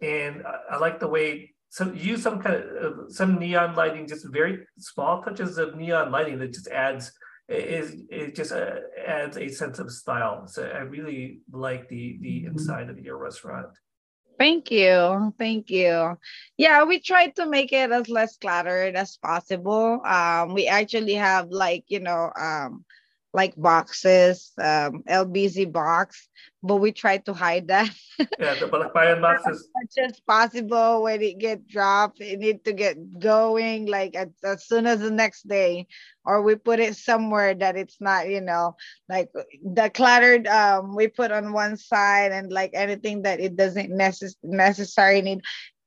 and 0.02 0.44
I, 0.46 0.76
I 0.76 0.78
like 0.78 1.00
the 1.00 1.08
way 1.08 1.54
so 1.70 1.92
use 1.94 2.24
some 2.24 2.42
kind 2.42 2.56
of 2.56 2.94
some 3.10 3.40
neon 3.40 3.76
lighting, 3.76 4.08
just 4.08 4.28
very 4.32 4.66
small 4.78 5.22
touches 5.22 5.58
of 5.58 5.76
neon 5.76 6.12
lighting 6.12 6.40
that 6.40 6.54
just 6.54 6.68
adds 6.68 7.12
is 7.48 7.96
it 8.10 8.36
just 8.36 8.52
uh, 8.52 8.76
adds 9.08 9.38
a 9.38 9.48
sense 9.50 9.80
of 9.80 9.92
style. 9.92 10.48
So 10.48 10.64
I 10.64 10.80
really 10.80 11.42
like 11.52 11.88
the 11.90 12.18
the 12.22 12.44
mm-hmm. 12.44 12.48
inside 12.48 12.90
of 12.90 13.00
your 13.00 13.18
restaurant. 13.18 13.70
Thank 14.38 14.72
you. 14.72 15.34
Thank 15.38 15.70
you. 15.70 16.18
Yeah, 16.56 16.86
we 16.86 17.02
try 17.02 17.28
to 17.28 17.46
make 17.46 17.74
it 17.74 17.92
as 17.92 18.08
less 18.08 18.38
cluttered 18.38 18.96
as 18.96 19.18
possible. 19.18 20.00
Um, 20.06 20.54
we 20.54 20.66
actually 20.68 21.16
have 21.16 21.50
like, 21.50 21.84
you 21.90 22.00
know, 22.00 22.32
um, 22.40 22.86
like 23.34 23.54
boxes, 23.56 24.52
um, 24.58 25.04
LBC 25.08 25.72
box, 25.72 26.28
but 26.63 26.78
we 26.78 26.92
try 26.92 27.18
to 27.18 27.34
hide 27.34 27.68
that. 27.68 27.89
yeah, 28.39 28.56
the 28.56 28.68
boxes. 29.22 29.46
as 29.48 29.68
much 29.76 30.10
as 30.10 30.20
possible 30.22 31.04
when 31.04 31.22
it 31.22 31.38
get 31.38 31.68
dropped, 31.68 32.22
it 32.22 32.39
need 32.39 32.65
to 32.65 32.74
get 32.74 33.20
going 33.20 33.86
like 33.86 34.15
as, 34.15 34.30
as 34.44 34.65
soon 34.65 34.88
as 34.88 35.00
the 35.00 35.12
next 35.12 35.48
day, 35.48 35.86
or 36.26 36.42
we 36.42 36.56
put 36.56 36.80
it 36.80 36.96
somewhere 36.96 37.54
that 37.54 37.78
it's 37.78 37.98
not, 38.02 38.30
you 38.30 38.42
know, 38.42 38.76
like 39.08 39.30
the 39.63 39.89
cluttered. 39.89 40.48
Um, 40.48 40.96
we 40.96 41.08
put 41.08 41.32
on 41.32 41.54
one 41.54 41.78
side 41.78 42.32
and 42.32 42.52
like 42.52 42.72
anything 42.74 43.22
that 43.24 43.39
it 43.39 43.56
doesn't 43.56 43.92
necess- 43.92 44.36
necessarily 44.44 45.22
need. 45.22 45.42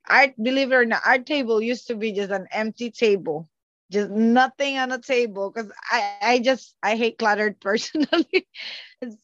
I 0.07 0.35
believe 0.40 0.72
it 0.72 0.76
or 0.76 0.85
not, 0.85 1.02
our 1.05 1.18
table 1.18 1.61
used 1.61 1.88
to 1.88 1.96
be 1.96 2.12
just 2.12 2.31
an 2.31 2.46
empty 2.52 2.90
table 2.90 3.48
just 3.92 4.11
nothing 4.11 4.78
on 4.78 4.90
the 4.90 5.00
table 5.00 5.52
because 5.52 5.72
I, 5.90 6.02
I 6.09 6.38
just 6.40 6.76
I 6.83 6.96
hate 6.96 7.18
cluttered 7.18 7.61
personally. 7.61 8.48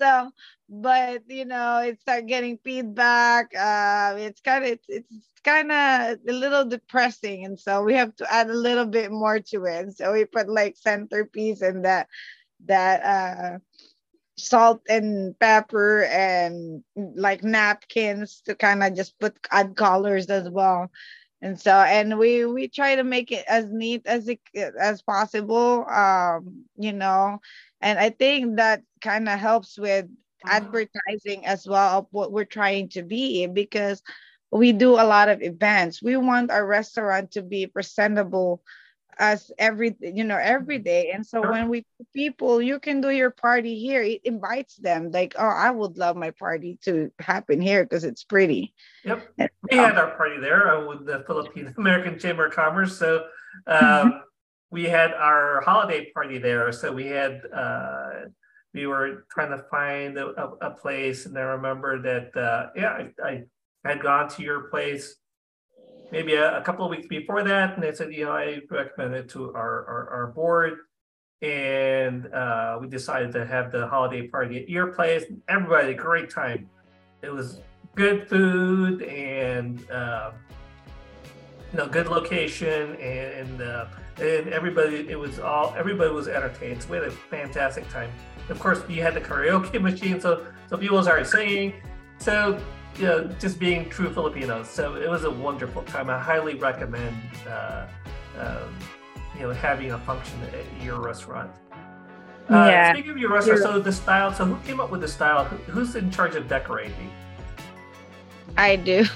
so 0.00 0.30
but 0.68 1.22
you 1.28 1.44
know 1.46 1.78
it 1.80 2.00
start 2.00 2.26
getting 2.26 2.58
feedback. 2.64 3.54
Uh 3.56 4.14
it's 4.18 4.40
kind 4.40 4.64
of 4.64 4.70
it's, 4.70 4.86
it's 4.88 5.14
kind 5.44 5.72
of 5.72 6.18
a 6.28 6.32
little 6.32 6.64
depressing. 6.64 7.44
And 7.44 7.58
so 7.58 7.82
we 7.82 7.94
have 7.94 8.14
to 8.16 8.32
add 8.32 8.50
a 8.50 8.54
little 8.54 8.86
bit 8.86 9.10
more 9.10 9.40
to 9.40 9.64
it. 9.66 9.96
So 9.96 10.12
we 10.12 10.24
put 10.24 10.48
like 10.48 10.76
centerpiece 10.76 11.62
and 11.62 11.84
that 11.84 12.08
that 12.66 13.02
uh 13.04 13.58
salt 14.36 14.82
and 14.88 15.38
pepper 15.38 16.04
and 16.04 16.82
like 16.96 17.42
napkins 17.44 18.42
to 18.46 18.54
kind 18.54 18.82
of 18.82 18.94
just 18.94 19.18
put 19.18 19.36
add 19.50 19.76
colors 19.76 20.28
as 20.28 20.48
well 20.50 20.90
and 21.42 21.58
so 21.60 21.72
and 21.72 22.18
we 22.18 22.44
we 22.44 22.68
try 22.68 22.96
to 22.96 23.04
make 23.04 23.30
it 23.32 23.44
as 23.48 23.66
neat 23.70 24.02
as 24.06 24.28
it 24.28 24.40
as 24.78 25.02
possible 25.02 25.86
um 25.88 26.64
you 26.76 26.92
know. 26.92 27.40
And 27.80 27.98
i 27.98 28.10
think 28.10 28.56
that 28.56 28.82
kind 29.00 29.28
of 29.28 29.38
helps 29.38 29.78
with 29.78 30.06
advertising 30.46 31.46
as 31.46 31.66
well 31.66 31.98
of 31.98 32.06
what 32.10 32.32
we're 32.32 32.44
trying 32.44 32.88
to 32.90 33.02
be 33.02 33.46
because 33.46 34.02
we 34.50 34.72
do 34.72 34.94
a 34.94 35.04
lot 35.04 35.28
of 35.28 35.42
events. 35.42 36.02
We 36.02 36.16
want 36.16 36.50
our 36.50 36.64
restaurant 36.66 37.32
to 37.32 37.42
be 37.42 37.66
presentable 37.66 38.62
us 39.18 39.50
every 39.58 39.96
you 40.00 40.24
know 40.24 40.38
every 40.40 40.78
day. 40.78 41.10
And 41.10 41.26
so 41.26 41.48
when 41.50 41.68
we 41.68 41.84
people 42.14 42.62
you 42.62 42.78
can 42.78 43.00
do 43.00 43.10
your 43.10 43.30
party 43.30 43.78
here 43.78 44.02
it 44.02 44.20
invites 44.24 44.76
them 44.76 45.10
like 45.10 45.34
oh 45.38 45.46
i 45.46 45.70
would 45.70 45.98
love 45.98 46.16
my 46.16 46.30
party 46.30 46.78
to 46.82 47.10
happen 47.18 47.60
here 47.60 47.84
because 47.84 48.04
it's 48.04 48.24
pretty. 48.24 48.74
Yep. 49.04 49.28
And, 49.38 49.50
we 49.70 49.76
had 49.76 49.98
our 49.98 50.16
party 50.16 50.40
there 50.40 50.74
uh, 50.74 50.86
with 50.86 51.06
the 51.06 51.24
philippine 51.26 51.74
american 51.78 52.18
chamber 52.18 52.46
of 52.46 52.52
commerce. 52.52 52.98
So 52.98 53.26
um, 53.66 54.22
we 54.70 54.84
had 54.84 55.12
our 55.12 55.60
holiday 55.62 56.10
party 56.12 56.38
there. 56.38 56.70
So 56.72 56.92
we 56.92 57.06
had 57.06 57.42
uh, 57.52 58.10
we 58.74 58.86
were 58.86 59.24
trying 59.30 59.50
to 59.50 59.64
find 59.70 60.18
a, 60.18 60.28
a, 60.40 60.68
a 60.68 60.70
place. 60.70 61.26
And 61.26 61.36
i 61.36 61.42
remember 61.42 62.00
that 62.02 62.36
uh, 62.36 62.70
yeah 62.76 63.08
I, 63.22 63.28
I 63.28 63.42
had 63.84 64.02
gone 64.02 64.28
to 64.30 64.42
your 64.42 64.68
place 64.68 65.16
maybe 66.10 66.34
a, 66.34 66.58
a, 66.58 66.62
couple 66.62 66.84
of 66.84 66.90
weeks 66.90 67.06
before 67.06 67.42
that, 67.44 67.74
and 67.74 67.82
they 67.82 67.92
said, 67.92 68.12
you 68.12 68.24
know, 68.24 68.32
I 68.32 68.60
recommend 68.70 69.14
it 69.14 69.28
to 69.30 69.52
our 69.54 69.86
our, 69.86 70.10
our 70.10 70.26
board, 70.28 70.78
and 71.42 72.32
uh, 72.32 72.78
we 72.80 72.88
decided 72.88 73.32
to 73.32 73.46
have 73.46 73.70
the 73.72 73.86
holiday 73.86 74.26
party 74.26 74.62
at 74.62 74.68
your 74.68 74.88
place. 74.88 75.24
Everybody, 75.48 75.88
had 75.88 75.94
a 75.94 76.02
great 76.02 76.30
time. 76.30 76.68
It 77.22 77.30
was 77.30 77.60
good 77.94 78.28
food 78.28 79.02
and 79.02 79.90
uh, 79.90 80.30
you 81.72 81.78
know 81.78 81.88
good 81.88 82.06
location 82.06 82.94
and 82.96 83.50
and, 83.50 83.62
uh, 83.62 83.86
and 84.18 84.48
everybody 84.48 85.08
it 85.08 85.18
was 85.18 85.38
all 85.38 85.74
everybody 85.76 86.10
was 86.10 86.28
entertained. 86.28 86.82
So 86.82 86.90
we 86.90 86.96
had 86.96 87.06
a 87.06 87.10
fantastic 87.10 87.88
time. 87.90 88.10
Of 88.48 88.58
course, 88.58 88.80
you 88.88 89.02
had 89.02 89.14
the 89.14 89.20
karaoke 89.20 89.80
machine, 89.90 90.20
so 90.20 90.46
so 90.68 90.76
people 90.76 91.02
started 91.02 91.26
singing. 91.26 91.74
So 92.18 92.60
you 92.98 93.06
know, 93.06 93.28
just 93.38 93.58
being 93.60 93.88
true 93.88 94.10
Filipinos. 94.12 94.68
So 94.68 94.96
it 94.96 95.08
was 95.08 95.24
a 95.24 95.30
wonderful 95.30 95.82
time. 95.82 96.10
I 96.10 96.18
highly 96.18 96.54
recommend, 96.54 97.16
uh, 97.48 97.86
um, 98.38 98.76
you 99.36 99.42
know, 99.42 99.52
having 99.52 99.92
a 99.92 99.98
function 99.98 100.38
at 100.52 100.82
your 100.82 101.00
restaurant. 101.00 101.50
Uh, 102.50 102.66
yeah. 102.66 102.92
Speaking 102.92 103.10
of 103.12 103.18
your 103.18 103.32
restaurant, 103.32 103.60
so 103.62 103.78
the 103.78 103.92
style. 103.92 104.32
So 104.32 104.44
who 104.44 104.56
came 104.66 104.80
up 104.80 104.90
with 104.90 105.02
the 105.02 105.08
style? 105.08 105.44
Who's 105.44 105.94
in 105.94 106.10
charge 106.10 106.34
of 106.34 106.48
decorating? 106.48 107.12
I 108.56 108.76
do. 108.76 109.04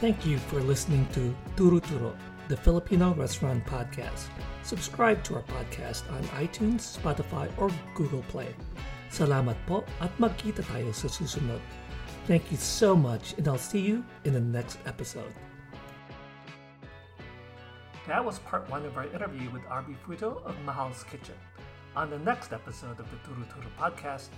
Thank 0.00 0.24
you 0.24 0.38
for 0.38 0.60
listening 0.60 1.06
to 1.12 1.34
Turu 1.56 1.80
Turo, 1.80 2.14
the 2.48 2.56
Filipino 2.56 3.14
Restaurant 3.14 3.64
Podcast. 3.66 4.28
Subscribe 4.62 5.22
to 5.24 5.36
our 5.36 5.42
podcast 5.42 6.10
on 6.12 6.22
iTunes, 6.44 6.98
Spotify, 6.98 7.50
or 7.58 7.70
Google 7.94 8.22
Play. 8.28 8.54
Salamat 9.08 9.56
po 9.64 9.88
at 10.04 10.12
magkita 10.20 10.60
tayo 10.68 10.92
sa 10.92 11.08
susunod. 11.08 11.60
Thank 12.28 12.52
you 12.52 12.60
so 12.60 12.92
much 12.92 13.32
and 13.40 13.48
I'll 13.48 13.60
see 13.60 13.80
you 13.80 14.04
in 14.28 14.36
the 14.36 14.44
next 14.44 14.76
episode. 14.84 15.32
That 18.04 18.24
was 18.24 18.40
part 18.44 18.68
one 18.68 18.84
of 18.84 18.96
our 18.96 19.08
interview 19.08 19.48
with 19.48 19.64
Arbie 19.68 19.96
Fruto 20.04 20.44
of 20.44 20.56
Mahal's 20.64 21.04
Kitchen. 21.08 21.36
On 21.96 22.08
the 22.08 22.20
next 22.20 22.52
episode 22.52 23.00
of 23.00 23.08
the 23.08 23.18
Turo 23.24 23.44
Turo 23.48 23.68
podcast, 23.80 24.28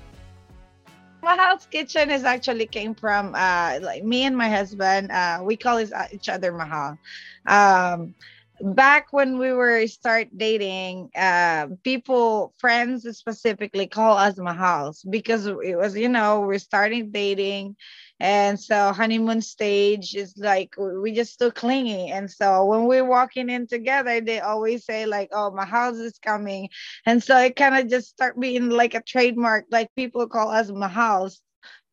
Mahal's 1.22 1.66
Kitchen 1.66 2.10
is 2.10 2.24
actually 2.24 2.66
came 2.66 2.94
from 2.94 3.34
uh, 3.34 3.78
like 3.82 4.04
me 4.04 4.24
and 4.24 4.36
my 4.36 4.48
husband. 4.48 5.10
Uh, 5.10 5.40
we 5.42 5.56
call 5.56 5.80
each 5.80 6.28
other 6.28 6.52
Mahal. 6.52 6.98
Um, 7.46 8.14
back 8.62 9.12
when 9.12 9.38
we 9.38 9.52
were 9.52 9.86
start 9.86 10.28
dating, 10.36 11.10
uh, 11.16 11.68
people, 11.84 12.52
friends 12.58 13.06
specifically, 13.16 13.86
call 13.86 14.16
us 14.16 14.36
Mahals 14.38 15.04
because 15.10 15.46
it 15.46 15.76
was, 15.76 15.96
you 15.96 16.08
know, 16.08 16.40
we're 16.40 16.58
starting 16.58 17.10
dating, 17.10 17.76
and 18.20 18.58
so 18.60 18.92
honeymoon 18.92 19.40
stage 19.42 20.14
is 20.14 20.34
like 20.36 20.74
we 20.78 21.12
just 21.12 21.32
still 21.32 21.50
clingy. 21.50 22.08
And 22.10 22.30
so 22.30 22.64
when 22.66 22.84
we're 22.86 23.04
walking 23.04 23.48
in 23.50 23.66
together, 23.66 24.20
they 24.20 24.40
always 24.40 24.84
say 24.84 25.06
like, 25.06 25.30
"Oh, 25.32 25.52
Mahals 25.56 26.00
is 26.00 26.18
coming," 26.18 26.68
and 27.06 27.22
so 27.22 27.38
it 27.38 27.56
kind 27.56 27.76
of 27.76 27.88
just 27.90 28.08
start 28.10 28.38
being 28.38 28.70
like 28.70 28.94
a 28.94 29.02
trademark. 29.02 29.66
Like 29.70 29.94
people 29.96 30.26
call 30.28 30.50
us 30.50 30.70
Mahals 30.70 31.40